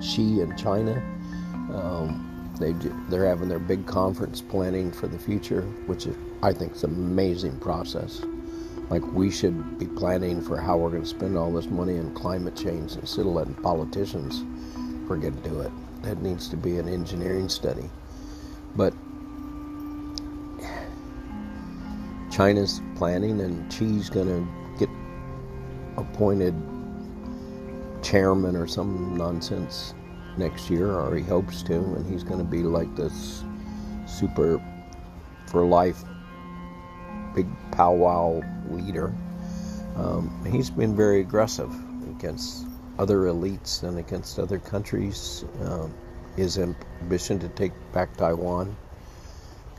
Xi 0.00 0.40
in 0.40 0.56
China, 0.56 0.94
um, 1.74 2.26
they 2.58 2.72
they're 3.10 3.26
having 3.26 3.50
their 3.50 3.58
big 3.58 3.84
conference 3.86 4.40
planning 4.40 4.90
for 4.90 5.06
the 5.06 5.18
future, 5.18 5.62
which 5.84 6.06
is, 6.06 6.16
I 6.42 6.54
think 6.54 6.74
is 6.74 6.82
an 6.82 6.94
amazing 6.94 7.60
process. 7.60 8.22
Like 8.90 9.06
we 9.12 9.30
should 9.30 9.78
be 9.78 9.86
planning 9.86 10.42
for 10.42 10.56
how 10.56 10.76
we're 10.76 10.90
going 10.90 11.02
to 11.02 11.08
spend 11.08 11.38
all 11.38 11.52
this 11.52 11.66
money 11.66 11.96
on 11.98 12.12
climate 12.14 12.56
change 12.56 12.96
instead 12.96 13.24
of 13.24 13.32
letting 13.32 13.54
politicians 13.54 14.44
forget 15.06 15.32
to 15.42 15.48
do 15.48 15.60
it. 15.60 15.70
That 16.02 16.20
needs 16.20 16.48
to 16.48 16.56
be 16.56 16.78
an 16.78 16.88
engineering 16.88 17.48
study. 17.48 17.88
But 18.74 18.92
China's 22.32 22.80
planning, 22.96 23.40
and 23.40 23.72
Xi's 23.72 24.10
going 24.10 24.26
to 24.26 24.78
get 24.78 24.88
appointed 25.96 26.54
chairman 28.02 28.56
or 28.56 28.66
some 28.66 29.16
nonsense 29.16 29.94
next 30.36 30.68
year, 30.68 30.90
or 30.90 31.14
he 31.14 31.22
hopes 31.22 31.62
to, 31.64 31.74
and 31.74 32.10
he's 32.10 32.24
going 32.24 32.38
to 32.38 32.44
be 32.44 32.62
like 32.62 32.94
this 32.96 33.44
super 34.06 34.60
for 35.46 35.64
life 35.64 36.02
big 37.34 37.46
powwow 37.72 38.42
leader. 38.70 39.12
Um, 39.96 40.44
he's 40.50 40.70
been 40.70 40.96
very 40.96 41.20
aggressive 41.20 41.72
against 42.10 42.66
other 42.98 43.22
elites 43.22 43.82
and 43.82 43.98
against 43.98 44.38
other 44.38 44.58
countries. 44.58 45.44
Um, 45.64 45.94
his 46.36 46.58
ambition 46.58 47.38
to 47.40 47.48
take 47.48 47.72
back 47.92 48.16
Taiwan 48.16 48.76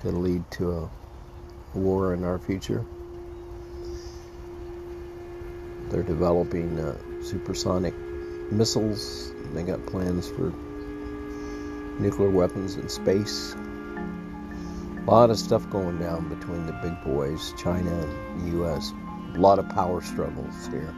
could 0.01 0.13
lead 0.13 0.49
to 0.51 0.71
a 0.71 0.89
war 1.77 2.13
in 2.13 2.23
our 2.23 2.39
future. 2.39 2.83
They're 5.89 6.03
developing 6.03 6.79
uh, 6.79 6.97
supersonic 7.23 7.93
missiles. 8.51 9.31
They 9.53 9.63
got 9.63 9.85
plans 9.85 10.29
for 10.29 10.53
nuclear 11.99 12.29
weapons 12.29 12.75
in 12.75 12.89
space. 12.89 13.55
A 15.01 15.09
lot 15.09 15.31
of 15.31 15.39
stuff 15.39 15.67
going 15.71 15.97
down 15.97 16.29
between 16.29 16.67
the 16.67 16.73
big 16.73 16.93
boys, 17.03 17.53
China 17.57 17.91
and 17.91 18.41
the 18.41 18.57
U.S. 18.57 18.93
A 19.33 19.39
lot 19.39 19.57
of 19.57 19.67
power 19.69 19.99
struggles 19.99 20.67
here. 20.67 20.93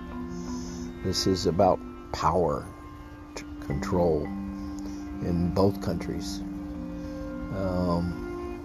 This 1.06 1.26
is 1.26 1.46
about 1.46 1.80
power 2.12 2.66
control 3.62 4.26
in 4.26 5.54
both 5.54 5.82
countries. 5.82 6.40
Um, 7.56 8.60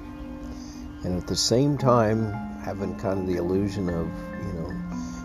and 1.04 1.16
at 1.16 1.28
the 1.28 1.36
same 1.36 1.78
time 1.78 2.32
having 2.64 2.96
kind 2.98 3.20
of 3.20 3.26
the 3.28 3.36
illusion 3.36 3.88
of, 3.88 4.08
you 4.44 4.52
know, 4.54 4.70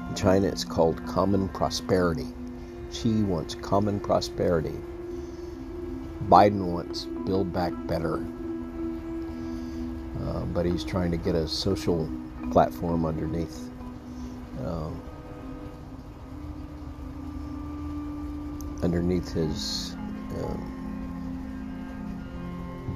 in 0.09 0.15
China 0.15 0.47
it's 0.47 0.63
called 0.63 1.03
common 1.07 1.49
prosperity. 1.49 2.27
Xi 2.91 3.23
wants 3.23 3.55
common 3.55 3.99
prosperity. 3.99 4.75
Biden 6.29 6.71
wants 6.71 7.05
build 7.25 7.51
back 7.51 7.73
better. 7.87 8.23
Uh, 10.33 10.39
but 10.45 10.65
he's 10.65 10.83
trying 10.83 11.11
to 11.11 11.17
get 11.17 11.35
a 11.35 11.47
social 11.47 12.09
platform 12.51 13.05
underneath. 13.05 13.69
Uh, 14.63 14.89
underneath 18.81 19.31
his 19.31 19.95
uh, 20.37 20.57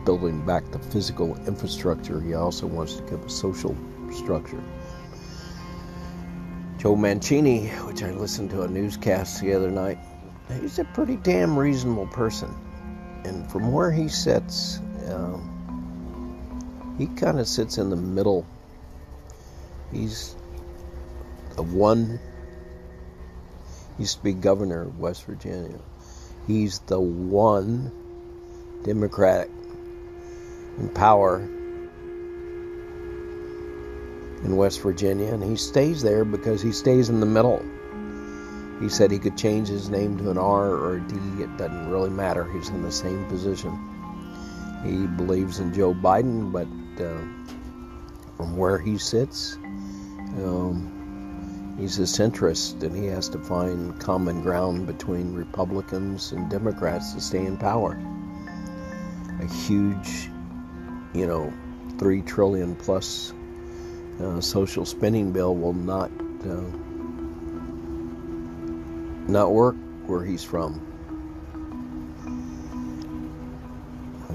building 0.05 0.45
back 0.45 0.69
the 0.71 0.79
physical 0.79 1.35
infrastructure, 1.45 2.19
he 2.19 2.33
also 2.33 2.65
wants 2.65 2.95
to 2.95 3.03
give 3.03 3.23
a 3.23 3.29
social 3.29 3.75
structure. 4.11 4.61
Joe 6.77 6.95
Mancini, 6.95 7.67
which 7.67 8.03
I 8.03 8.11
listened 8.11 8.51
to 8.51 8.61
a 8.63 8.67
newscast 8.67 9.41
the 9.41 9.53
other 9.53 9.71
night, 9.71 9.97
he's 10.61 10.79
a 10.79 10.85
pretty 10.85 11.17
damn 11.17 11.57
reasonable 11.57 12.07
person. 12.07 12.53
And 13.25 13.49
from 13.51 13.71
where 13.71 13.91
he 13.91 14.07
sits, 14.07 14.79
um, 15.09 15.56
he 16.97 17.07
kind 17.07 17.39
of 17.39 17.47
sits 17.47 17.77
in 17.77 17.89
the 17.89 17.95
middle. 17.95 18.45
He's 19.91 20.35
the 21.55 21.63
one, 21.63 22.19
used 23.97 24.17
to 24.17 24.23
be 24.23 24.33
governor 24.33 24.83
of 24.83 24.99
West 24.99 25.25
Virginia. 25.25 25.79
He's 26.47 26.79
the 26.79 26.99
one 26.99 27.91
Democratic 28.83 29.49
in 30.77 30.89
power 30.89 31.39
in 34.43 34.55
West 34.55 34.81
Virginia, 34.81 35.33
and 35.33 35.43
he 35.43 35.55
stays 35.55 36.01
there 36.01 36.23
because 36.23 36.61
he 36.61 36.71
stays 36.71 37.09
in 37.09 37.19
the 37.19 37.25
middle. 37.25 37.63
He 38.79 38.89
said 38.89 39.09
he 39.09 39.17
could 39.17 39.37
change 39.37 39.67
his 39.67 39.89
name 39.89 40.17
to 40.19 40.29
an 40.29 40.37
R 40.37 40.69
or 40.69 40.97
a 40.97 41.01
D, 41.01 41.15
it 41.41 41.57
doesn't 41.57 41.89
really 41.89 42.11
matter. 42.11 42.43
He's 42.51 42.69
in 42.69 42.83
the 42.83 42.91
same 42.91 43.25
position. 43.25 43.77
He 44.83 45.07
believes 45.07 45.59
in 45.59 45.73
Joe 45.73 45.95
Biden, 45.95 46.51
but 46.51 46.67
uh, 47.01 47.17
from 48.37 48.57
where 48.57 48.77
he 48.77 48.97
sits, 48.97 49.55
um, 50.37 51.75
he's 51.79 51.99
a 51.99 52.03
centrist, 52.03 52.83
and 52.83 52.95
he 52.95 53.05
has 53.05 53.29
to 53.29 53.39
find 53.39 53.99
common 53.99 54.41
ground 54.41 54.87
between 54.87 55.33
Republicans 55.33 56.31
and 56.31 56.49
Democrats 56.49 57.13
to 57.13 57.21
stay 57.21 57.45
in 57.45 57.57
power. 57.57 57.99
A 59.41 59.45
huge 59.45 60.29
you 61.17 61.25
know, 61.25 61.51
three 61.97 62.21
trillion 62.21 62.75
plus 62.75 63.33
uh, 64.21 64.39
social 64.39 64.85
spending 64.85 65.31
bill 65.31 65.55
will 65.55 65.73
not 65.73 66.11
uh, 66.45 66.63
not 69.27 69.51
work 69.51 69.75
where 70.05 70.23
he's 70.23 70.43
from. 70.43 70.81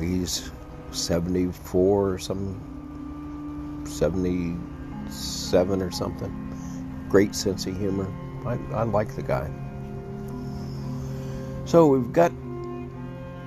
He's 0.00 0.50
74 0.94 2.10
or 2.10 2.18
some 2.18 3.82
77 3.86 5.82
or 5.82 5.90
something. 5.90 7.06
Great 7.08 7.34
sense 7.34 7.66
of 7.66 7.76
humor. 7.76 8.06
I, 8.46 8.58
I 8.74 8.82
like 8.84 9.14
the 9.14 9.22
guy. 9.22 9.50
So 11.64 11.86
we've 11.86 12.12
got 12.12 12.32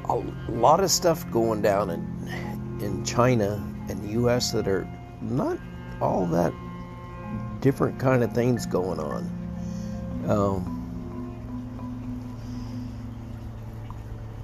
a 0.05 0.15
lot 0.49 0.79
of 0.79 0.89
stuff 0.91 1.29
going 1.31 1.61
down 1.61 1.89
in 1.89 2.15
in 2.81 3.03
China 3.05 3.63
and 3.89 4.01
the 4.03 4.13
U.S. 4.13 4.51
that 4.51 4.67
are 4.67 4.87
not 5.21 5.57
all 6.01 6.25
that 6.27 6.53
different 7.61 7.99
kind 7.99 8.23
of 8.23 8.33
things 8.33 8.65
going 8.65 8.99
on. 8.99 9.23
Um, 10.27 10.71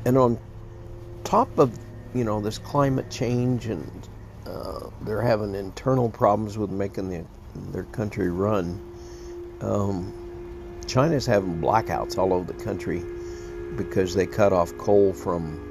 and 0.06 0.18
on 0.18 0.40
top 1.24 1.60
of 1.60 1.78
you 2.14 2.24
know 2.24 2.42
this 2.42 2.58
climate 2.58 3.10
change 3.10 3.68
and 3.68 4.10
uh, 4.46 4.90
they're 5.02 5.22
having 5.22 5.56
internal 5.56 6.10
problems 6.10 6.58
with 6.58 6.70
making 6.70 7.10
the, 7.10 7.26
their 7.72 7.84
country 7.86 8.30
run. 8.30 8.80
Um, 9.62 10.14
China's 10.88 11.26
having 11.26 11.62
blackouts 11.62 12.18
all 12.18 12.34
over 12.34 12.52
the 12.52 12.64
country 12.64 13.04
because 13.78 14.14
they 14.14 14.26
cut 14.26 14.52
off 14.52 14.78
coal 14.78 15.14
from 15.14 15.68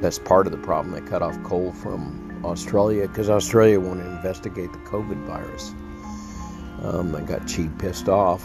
that's 0.00 0.18
part 0.18 0.46
of 0.46 0.52
the 0.52 0.58
problem. 0.58 0.92
They 0.92 1.08
cut 1.08 1.22
off 1.22 1.40
coal 1.44 1.72
from 1.72 2.42
Australia 2.44 3.08
because 3.08 3.30
Australia 3.30 3.80
wanted 3.80 4.04
to 4.04 4.10
investigate 4.10 4.72
the 4.72 4.78
COVID 4.80 5.24
virus. 5.24 5.74
Um, 6.82 7.12
they 7.12 7.20
got 7.22 7.48
Xi 7.48 7.70
pissed 7.78 8.08
off, 8.08 8.42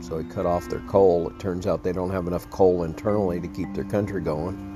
so 0.00 0.18
he 0.18 0.24
cut 0.24 0.46
off 0.46 0.68
their 0.68 0.80
coal. 0.80 1.28
It 1.28 1.38
turns 1.38 1.66
out 1.66 1.82
they 1.82 1.92
don't 1.92 2.10
have 2.10 2.26
enough 2.26 2.48
coal 2.50 2.84
internally 2.84 3.40
to 3.40 3.48
keep 3.48 3.74
their 3.74 3.84
country 3.84 4.22
going. 4.22 4.71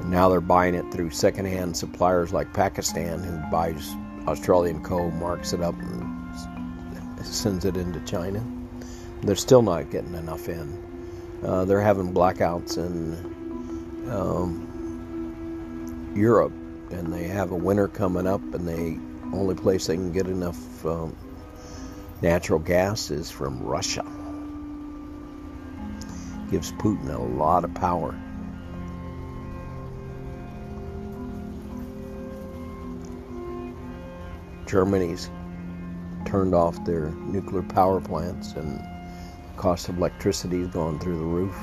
And 0.00 0.10
now 0.10 0.28
they're 0.28 0.40
buying 0.40 0.74
it 0.74 0.90
through 0.92 1.10
secondhand 1.10 1.76
suppliers 1.76 2.32
like 2.32 2.52
Pakistan, 2.52 3.22
who 3.22 3.38
buys 3.50 3.94
Australian 4.26 4.82
coal, 4.82 5.10
marks 5.12 5.52
it 5.52 5.60
up, 5.60 5.74
and 5.78 7.26
sends 7.26 7.64
it 7.64 7.76
into 7.76 8.00
China. 8.00 8.42
They're 9.22 9.36
still 9.36 9.62
not 9.62 9.90
getting 9.90 10.14
enough 10.14 10.48
in. 10.48 10.82
Uh, 11.42 11.64
they're 11.64 11.80
having 11.80 12.14
blackouts 12.14 12.78
in 12.78 14.10
um, 14.10 14.66
Europe, 16.14 16.52
and 16.90 17.12
they 17.12 17.24
have 17.24 17.50
a 17.50 17.56
winter 17.56 17.88
coming 17.88 18.26
up, 18.26 18.42
and 18.54 18.66
the 18.66 18.98
only 19.36 19.54
place 19.54 19.86
they 19.86 19.96
can 19.96 20.12
get 20.12 20.26
enough 20.26 20.86
um, 20.86 21.14
Natural 22.20 22.58
gas 22.58 23.12
is 23.12 23.30
from 23.30 23.62
Russia. 23.62 24.04
Gives 26.50 26.72
Putin 26.72 27.14
a 27.14 27.22
lot 27.22 27.62
of 27.62 27.72
power. 27.74 28.12
Germany's 34.68 35.30
turned 36.26 36.54
off 36.54 36.84
their 36.84 37.08
nuclear 37.10 37.62
power 37.62 38.00
plants 38.00 38.52
and 38.52 38.78
the 38.78 39.56
cost 39.56 39.88
of 39.88 39.96
electricity 39.96 40.60
has 40.60 40.68
gone 40.68 40.98
through 40.98 41.18
the 41.18 41.24
roof. 41.24 41.56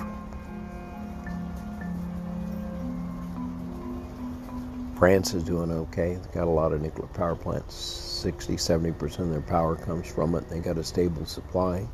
France 4.97 5.35
is 5.35 5.43
doing 5.43 5.69
okay. 5.69 6.15
They've 6.15 6.31
got 6.31 6.47
a 6.47 6.49
lot 6.49 6.71
of 6.71 6.81
nuclear 6.81 7.07
power 7.07 7.35
plants. 7.35 7.75
60, 7.75 8.55
70% 8.55 9.19
of 9.19 9.29
their 9.29 9.41
power 9.41 9.75
comes 9.75 10.11
from 10.11 10.33
it. 10.33 10.49
They 10.49 10.59
got 10.59 10.79
a 10.79 10.83
stable 10.83 11.25
supply. 11.25 11.87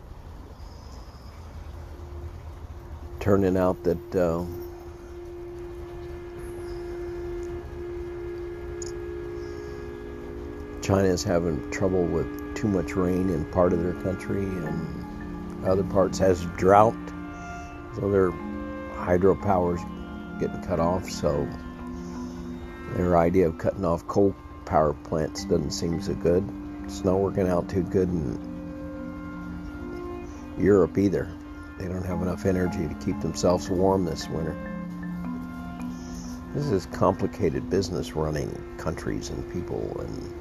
Turning 3.20 3.58
out 3.58 3.84
that 3.84 4.16
uh, 4.16 4.46
China 10.92 11.08
is 11.08 11.24
having 11.24 11.72
trouble 11.72 12.04
with 12.04 12.28
too 12.54 12.68
much 12.68 12.98
rain 12.98 13.30
in 13.30 13.46
part 13.46 13.72
of 13.72 13.82
their 13.82 13.94
country, 14.02 14.44
and 14.44 15.66
other 15.66 15.86
parts 15.86 16.20
has 16.20 16.44
drought, 16.58 16.94
so 17.96 18.12
their 18.12 18.32
hydropower 18.98 19.76
is 19.76 19.82
getting 20.42 20.62
cut 20.64 20.82
off. 20.82 21.10
So 21.10 21.48
their 22.96 23.18
idea 23.18 23.48
of 23.48 23.58
cutting 23.58 23.86
off 23.86 24.06
coal 24.08 24.36
power 24.66 24.92
plants 24.92 25.46
doesn't 25.46 25.72
seem 25.72 26.02
so 26.02 26.14
good. 26.14 26.46
It's 26.84 27.06
not 27.06 27.22
working 27.22 27.48
out 27.48 27.70
too 27.70 27.84
good 27.84 28.10
in 28.10 28.38
Europe 30.58 30.98
either. 30.98 31.32
They 31.80 31.88
don't 31.88 32.04
have 32.04 32.22
enough 32.22 32.46
energy 32.46 32.86
to 32.86 32.96
keep 32.96 33.22
themselves 33.22 33.70
warm 33.70 34.04
this 34.04 34.28
winter. 34.28 34.58
This 36.54 36.66
is 36.66 36.86
complicated 36.88 37.70
business 37.70 38.14
running 38.14 38.52
countries 38.78 39.30
and 39.30 39.50
people 39.54 40.02
and 40.02 40.41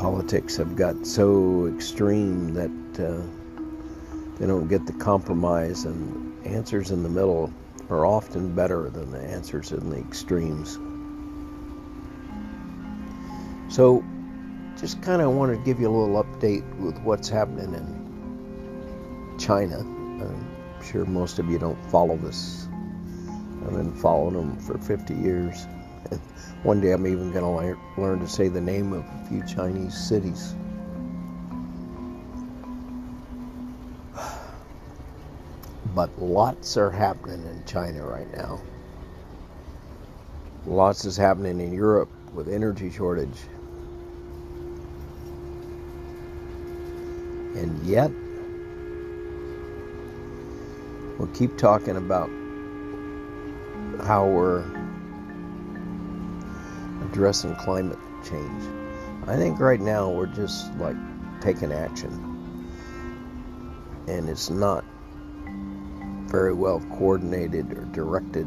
politics 0.00 0.56
have 0.56 0.76
got 0.76 1.06
so 1.06 1.66
extreme 1.66 2.54
that 2.54 3.04
uh, 3.04 3.20
they 4.38 4.46
don't 4.46 4.66
get 4.66 4.86
the 4.86 4.94
compromise 4.94 5.84
and 5.84 6.46
answers 6.46 6.90
in 6.90 7.02
the 7.02 7.08
middle 7.08 7.52
are 7.90 8.06
often 8.06 8.54
better 8.54 8.88
than 8.88 9.10
the 9.10 9.20
answers 9.20 9.72
in 9.72 9.90
the 9.90 9.98
extremes. 9.98 10.78
So, 13.68 14.02
just 14.80 15.02
kind 15.02 15.20
of 15.20 15.32
wanted 15.32 15.58
to 15.58 15.64
give 15.64 15.78
you 15.78 15.90
a 15.90 15.94
little 15.94 16.24
update 16.24 16.64
with 16.78 16.98
what's 17.02 17.28
happening 17.28 17.74
in 17.74 19.36
China. 19.38 19.80
I'm 19.80 20.82
sure 20.82 21.04
most 21.04 21.38
of 21.38 21.50
you 21.50 21.58
don't 21.58 21.84
follow 21.90 22.16
this. 22.16 22.68
I've 23.66 23.72
been 23.72 23.94
following 23.94 24.34
them 24.34 24.58
for 24.60 24.78
50 24.78 25.12
years. 25.12 25.66
One 26.62 26.80
day 26.80 26.92
I'm 26.92 27.06
even 27.06 27.32
going 27.32 27.44
to 27.44 28.00
learn 28.00 28.20
to 28.20 28.28
say 28.28 28.48
the 28.48 28.60
name 28.60 28.92
of 28.92 29.04
a 29.04 29.28
few 29.28 29.42
Chinese 29.46 29.96
cities. 29.96 30.54
But 35.94 36.16
lots 36.22 36.76
are 36.76 36.90
happening 36.90 37.42
in 37.46 37.64
China 37.66 38.06
right 38.06 38.30
now. 38.36 38.60
Lots 40.66 41.04
is 41.04 41.16
happening 41.16 41.60
in 41.60 41.72
Europe 41.72 42.08
with 42.32 42.48
energy 42.48 42.90
shortage. 42.90 43.38
And 47.54 47.76
yet, 47.84 48.12
we'll 51.18 51.28
keep 51.28 51.56
talking 51.56 51.96
about 51.96 52.30
how 54.04 54.26
we're 54.26 54.79
addressing 57.10 57.56
climate 57.56 57.98
change. 58.22 58.62
I 59.26 59.36
think 59.36 59.58
right 59.58 59.80
now 59.80 60.08
we're 60.08 60.26
just 60.26 60.72
like 60.76 60.96
taking 61.40 61.72
action. 61.72 62.68
And 64.06 64.28
it's 64.28 64.48
not 64.48 64.84
very 66.26 66.54
well 66.54 66.80
coordinated 66.90 67.72
or 67.72 67.84
directed. 67.86 68.46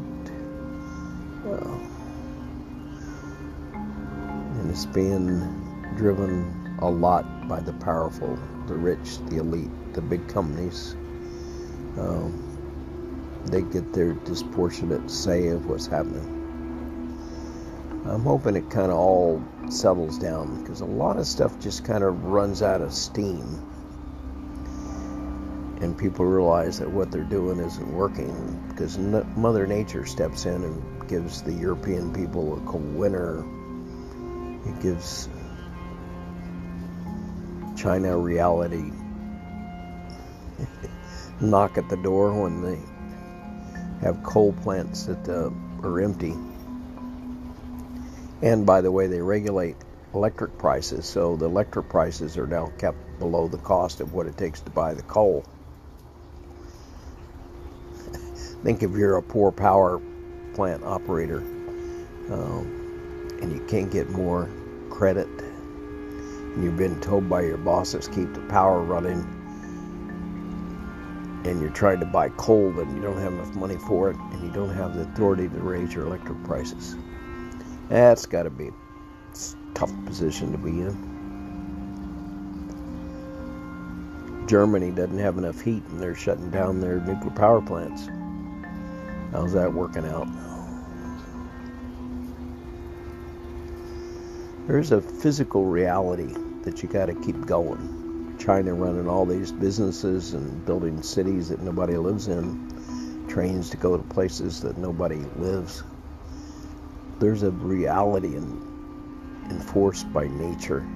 Uh, 1.46 1.78
and 3.74 4.70
it's 4.70 4.86
being 4.86 5.40
driven 5.96 6.78
a 6.80 6.88
lot 6.88 7.48
by 7.48 7.60
the 7.60 7.72
powerful, 7.74 8.38
the 8.66 8.74
rich, 8.74 9.18
the 9.26 9.36
elite, 9.36 9.70
the 9.92 10.00
big 10.00 10.26
companies. 10.28 10.96
Um, 11.98 12.40
they 13.44 13.60
get 13.60 13.92
their 13.92 14.14
disproportionate 14.14 15.10
say 15.10 15.48
of 15.48 15.66
what's 15.66 15.86
happening. 15.86 16.43
I'm 18.06 18.22
hoping 18.22 18.56
it 18.56 18.68
kind 18.70 18.92
of 18.92 18.98
all 18.98 19.42
settles 19.70 20.18
down 20.18 20.62
because 20.62 20.80
a 20.80 20.86
lot 20.86 21.16
of 21.16 21.26
stuff 21.26 21.58
just 21.58 21.84
kind 21.84 22.04
of 22.04 22.24
runs 22.24 22.62
out 22.62 22.82
of 22.82 22.92
steam 22.92 23.62
and 25.80 25.96
people 25.96 26.24
realize 26.24 26.78
that 26.78 26.90
what 26.90 27.10
they're 27.10 27.22
doing 27.24 27.58
isn't 27.60 27.92
working 27.92 28.62
because 28.68 28.98
Mother 28.98 29.66
Nature 29.66 30.06
steps 30.06 30.46
in 30.46 30.64
and 30.64 31.08
gives 31.08 31.42
the 31.42 31.52
European 31.52 32.12
people 32.12 32.56
a 32.56 32.60
cold 32.66 32.94
winter. 32.94 33.44
It 34.66 34.80
gives 34.80 35.28
China 37.76 38.16
reality 38.18 38.90
knock 41.40 41.76
at 41.76 41.88
the 41.88 41.96
door 41.96 42.42
when 42.42 42.62
they 42.62 42.78
have 44.00 44.22
coal 44.22 44.52
plants 44.52 45.04
that 45.04 45.28
uh, 45.28 45.50
are 45.82 46.00
empty. 46.00 46.34
And 48.44 48.66
by 48.66 48.82
the 48.82 48.92
way, 48.92 49.06
they 49.06 49.22
regulate 49.22 49.74
electric 50.12 50.58
prices, 50.58 51.06
so 51.06 51.34
the 51.34 51.46
electric 51.46 51.88
prices 51.88 52.36
are 52.36 52.46
now 52.46 52.70
kept 52.76 53.18
below 53.18 53.48
the 53.48 53.56
cost 53.56 54.02
of 54.02 54.12
what 54.12 54.26
it 54.26 54.36
takes 54.36 54.60
to 54.60 54.70
buy 54.70 54.92
the 54.92 55.02
coal. 55.04 55.46
Think 58.62 58.82
if 58.82 58.90
you're 58.90 59.16
a 59.16 59.22
poor 59.22 59.50
power 59.50 59.98
plant 60.52 60.84
operator 60.84 61.38
um, 62.28 63.38
and 63.40 63.50
you 63.50 63.64
can't 63.66 63.90
get 63.90 64.10
more 64.10 64.50
credit, 64.90 65.26
and 65.26 66.62
you've 66.62 66.76
been 66.76 67.00
told 67.00 67.30
by 67.30 67.40
your 67.40 67.56
bosses 67.56 68.08
keep 68.08 68.34
the 68.34 68.46
power 68.50 68.82
running, 68.82 69.26
and 71.46 71.62
you're 71.62 71.70
trying 71.70 72.00
to 72.00 72.06
buy 72.06 72.28
coal 72.28 72.78
and 72.78 72.94
you 72.94 73.00
don't 73.00 73.18
have 73.22 73.32
enough 73.32 73.54
money 73.54 73.78
for 73.88 74.10
it, 74.10 74.16
and 74.32 74.42
you 74.44 74.50
don't 74.52 74.74
have 74.74 74.94
the 74.94 75.00
authority 75.00 75.48
to 75.48 75.60
raise 75.60 75.94
your 75.94 76.04
electric 76.06 76.44
prices. 76.44 76.94
That's 77.88 78.26
got 78.26 78.44
to 78.44 78.50
be 78.50 78.68
a 78.68 78.72
tough 79.74 79.92
position 80.06 80.52
to 80.52 80.58
be 80.58 80.70
in. 80.70 81.14
Germany 84.46 84.90
doesn't 84.90 85.18
have 85.18 85.38
enough 85.38 85.60
heat 85.60 85.82
and 85.90 86.00
they're 86.00 86.14
shutting 86.14 86.50
down 86.50 86.80
their 86.80 87.00
nuclear 87.00 87.30
power 87.30 87.60
plants. 87.62 88.08
How's 89.32 89.52
that 89.54 89.72
working 89.72 90.04
out? 90.06 90.28
There's 94.66 94.92
a 94.92 95.00
physical 95.00 95.64
reality 95.66 96.34
that 96.62 96.82
you 96.82 96.88
got 96.88 97.06
to 97.06 97.14
keep 97.14 97.44
going. 97.46 98.36
China 98.38 98.74
running 98.74 99.08
all 99.08 99.26
these 99.26 99.52
businesses 99.52 100.34
and 100.34 100.64
building 100.64 101.02
cities 101.02 101.48
that 101.50 101.60
nobody 101.60 101.96
lives 101.96 102.28
in, 102.28 103.26
trains 103.28 103.70
to 103.70 103.76
go 103.76 103.96
to 103.96 104.02
places 104.04 104.60
that 104.62 104.78
nobody 104.78 105.24
lives. 105.36 105.82
There's 107.20 107.42
a 107.42 107.50
reality 107.50 108.36
in, 108.36 109.46
enforced 109.50 110.12
by 110.12 110.26
nature 110.28 110.86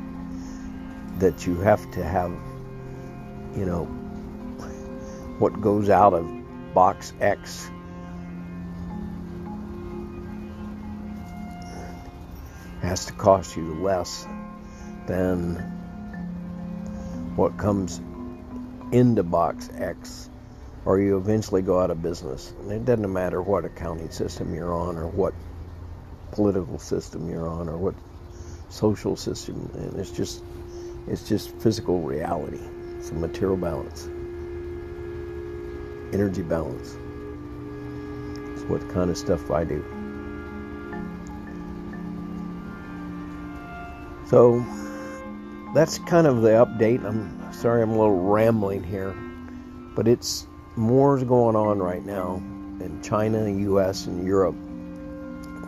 that 1.18 1.46
you 1.46 1.56
have 1.60 1.90
to 1.92 2.04
have, 2.04 2.30
you 3.56 3.64
know, 3.64 3.84
what 5.38 5.60
goes 5.60 5.88
out 5.88 6.14
of 6.14 6.26
box 6.74 7.12
X 7.20 7.70
has 12.82 13.06
to 13.06 13.12
cost 13.12 13.56
you 13.56 13.74
less 13.82 14.26
than 15.06 15.56
what 17.36 17.56
comes 17.56 18.00
into 18.92 19.22
box 19.22 19.68
X 19.74 20.30
or 20.84 20.98
you 20.98 21.18
eventually 21.18 21.62
go 21.62 21.78
out 21.80 21.90
of 21.90 22.02
business. 22.02 22.52
And 22.60 22.72
it 22.72 22.84
doesn't 22.84 23.12
matter 23.12 23.42
what 23.42 23.64
accounting 23.64 24.10
system 24.10 24.54
you're 24.54 24.72
on 24.72 24.96
or 24.96 25.06
what 25.06 25.34
political 26.32 26.78
system 26.78 27.28
you're 27.28 27.48
on 27.48 27.68
or 27.68 27.76
what 27.76 27.94
social 28.68 29.16
system 29.16 29.70
and 29.74 29.98
it's 29.98 30.10
just 30.10 30.42
it's 31.08 31.26
just 31.26 31.50
physical 31.56 32.02
reality. 32.02 32.60
It's 32.98 33.10
a 33.10 33.14
material 33.14 33.56
balance. 33.56 34.06
Energy 36.12 36.42
balance. 36.42 36.98
It's 38.52 38.62
what 38.68 38.86
kind 38.90 39.10
of 39.10 39.16
stuff 39.16 39.50
I 39.50 39.64
do. 39.64 39.82
So, 44.26 44.62
that's 45.74 45.98
kind 46.00 46.26
of 46.26 46.42
the 46.42 46.50
update. 46.50 47.02
I'm 47.02 47.52
sorry 47.54 47.82
I'm 47.82 47.90
a 47.90 47.98
little 47.98 48.20
rambling 48.20 48.84
here, 48.84 49.14
but 49.94 50.06
it's 50.06 50.46
more's 50.76 51.24
going 51.24 51.56
on 51.56 51.78
right 51.78 52.04
now 52.04 52.34
in 52.80 53.00
China, 53.02 53.48
US, 53.48 54.04
and 54.04 54.26
Europe. 54.26 54.56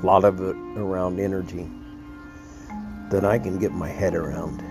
A 0.03 0.07
lot 0.07 0.25
of 0.25 0.41
it 0.41 0.57
around 0.77 1.21
energy 1.21 1.69
that 3.11 3.25
I 3.25 3.39
can 3.39 3.59
get 3.59 3.73
my 3.73 3.89
head 3.89 4.15
around. 4.15 4.63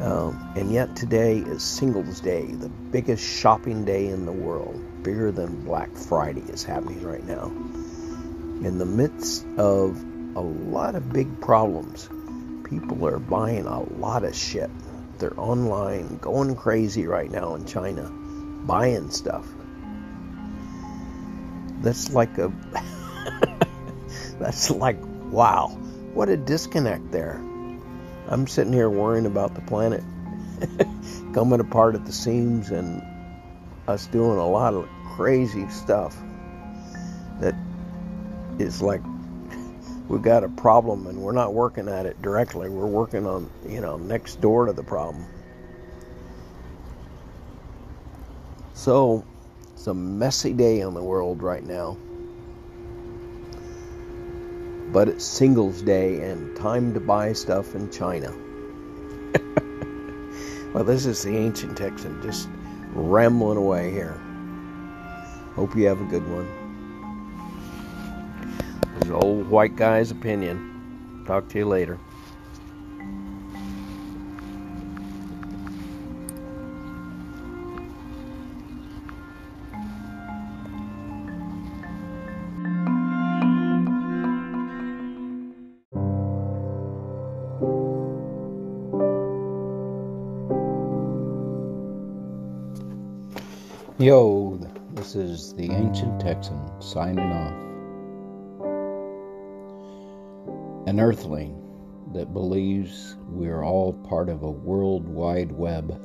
Um, 0.00 0.52
and 0.56 0.72
yet 0.72 0.96
today 0.96 1.38
is 1.38 1.62
Singles 1.62 2.20
Day, 2.20 2.46
the 2.46 2.68
biggest 2.68 3.22
shopping 3.22 3.84
day 3.84 4.08
in 4.08 4.24
the 4.24 4.32
world, 4.32 4.80
bigger 5.02 5.30
than 5.30 5.64
Black 5.64 5.94
Friday 5.94 6.42
is 6.48 6.64
happening 6.64 7.02
right 7.02 7.24
now. 7.24 7.46
In 8.66 8.78
the 8.78 8.86
midst 8.86 9.46
of 9.58 10.02
a 10.36 10.40
lot 10.40 10.94
of 10.94 11.12
big 11.12 11.40
problems, 11.40 12.08
people 12.64 13.06
are 13.06 13.18
buying 13.18 13.66
a 13.66 13.82
lot 13.98 14.24
of 14.24 14.34
shit. 14.34 14.70
They're 15.18 15.38
online, 15.38 16.16
going 16.18 16.56
crazy 16.56 17.06
right 17.06 17.30
now 17.30 17.54
in 17.56 17.66
China, 17.66 18.10
buying 18.66 19.10
stuff. 19.10 19.46
That's 21.82 22.10
like 22.12 22.38
a. 22.38 22.50
that's 24.38 24.70
like, 24.70 24.98
wow, 25.30 25.68
what 26.14 26.28
a 26.28 26.36
disconnect 26.36 27.10
there. 27.12 27.40
I'm 28.28 28.46
sitting 28.46 28.72
here 28.72 28.88
worrying 28.88 29.26
about 29.26 29.54
the 29.54 29.60
planet 29.62 30.02
coming 31.34 31.60
apart 31.60 31.94
at 31.94 32.06
the 32.06 32.12
seams 32.12 32.70
and 32.70 33.02
us 33.86 34.06
doing 34.06 34.38
a 34.38 34.48
lot 34.48 34.74
of 34.74 34.88
crazy 35.16 35.68
stuff 35.68 36.16
that 37.40 37.54
is 38.58 38.80
like 38.80 39.02
we've 40.08 40.22
got 40.22 40.42
a 40.42 40.48
problem 40.48 41.06
and 41.06 41.18
we're 41.18 41.32
not 41.32 41.52
working 41.52 41.88
at 41.88 42.06
it 42.06 42.20
directly. 42.22 42.68
We're 42.68 42.86
working 42.86 43.26
on, 43.26 43.50
you 43.68 43.80
know, 43.80 43.96
next 43.96 44.40
door 44.40 44.66
to 44.66 44.72
the 44.72 44.82
problem. 44.82 45.26
So, 48.74 49.24
it's 49.74 49.86
a 49.86 49.94
messy 49.94 50.52
day 50.52 50.80
in 50.80 50.94
the 50.94 51.02
world 51.02 51.42
right 51.42 51.64
now. 51.64 51.96
But 54.94 55.08
it's 55.08 55.24
Singles 55.24 55.82
Day 55.82 56.20
and 56.20 56.56
time 56.56 56.94
to 56.94 57.00
buy 57.00 57.32
stuff 57.32 57.74
in 57.74 57.90
China. 57.90 58.30
well, 60.72 60.84
this 60.84 61.04
is 61.04 61.24
the 61.24 61.36
Ancient 61.36 61.76
Texan 61.76 62.22
just 62.22 62.48
rambling 62.92 63.58
away 63.58 63.90
here. 63.90 64.20
Hope 65.56 65.74
you 65.74 65.86
have 65.86 66.00
a 66.00 66.04
good 66.04 66.22
one. 66.28 66.46
This 68.94 69.06
is 69.06 69.10
old 69.10 69.48
white 69.48 69.74
guy's 69.74 70.12
opinion. 70.12 71.24
Talk 71.26 71.48
to 71.48 71.58
you 71.58 71.66
later. 71.66 71.98
Yo, 94.04 94.60
this 94.92 95.16
is 95.16 95.54
the 95.54 95.72
Ancient 95.72 96.20
Texan 96.20 96.60
signing 96.78 97.24
off. 97.24 97.54
An 100.86 101.00
earthling 101.00 101.58
that 102.12 102.34
believes 102.34 103.16
we 103.32 103.48
are 103.48 103.64
all 103.64 103.94
part 103.94 104.28
of 104.28 104.42
a 104.42 104.50
world 104.50 105.08
wide 105.08 105.50
web. 105.52 105.98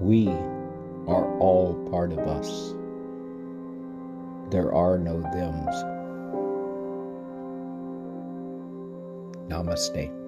We 0.00 0.28
are 1.08 1.36
all 1.40 1.74
part 1.90 2.12
of 2.12 2.20
us. 2.20 2.76
There 4.52 4.72
are 4.72 4.98
no 4.98 5.20
thems. 5.32 5.74
Namaste. 9.50 10.20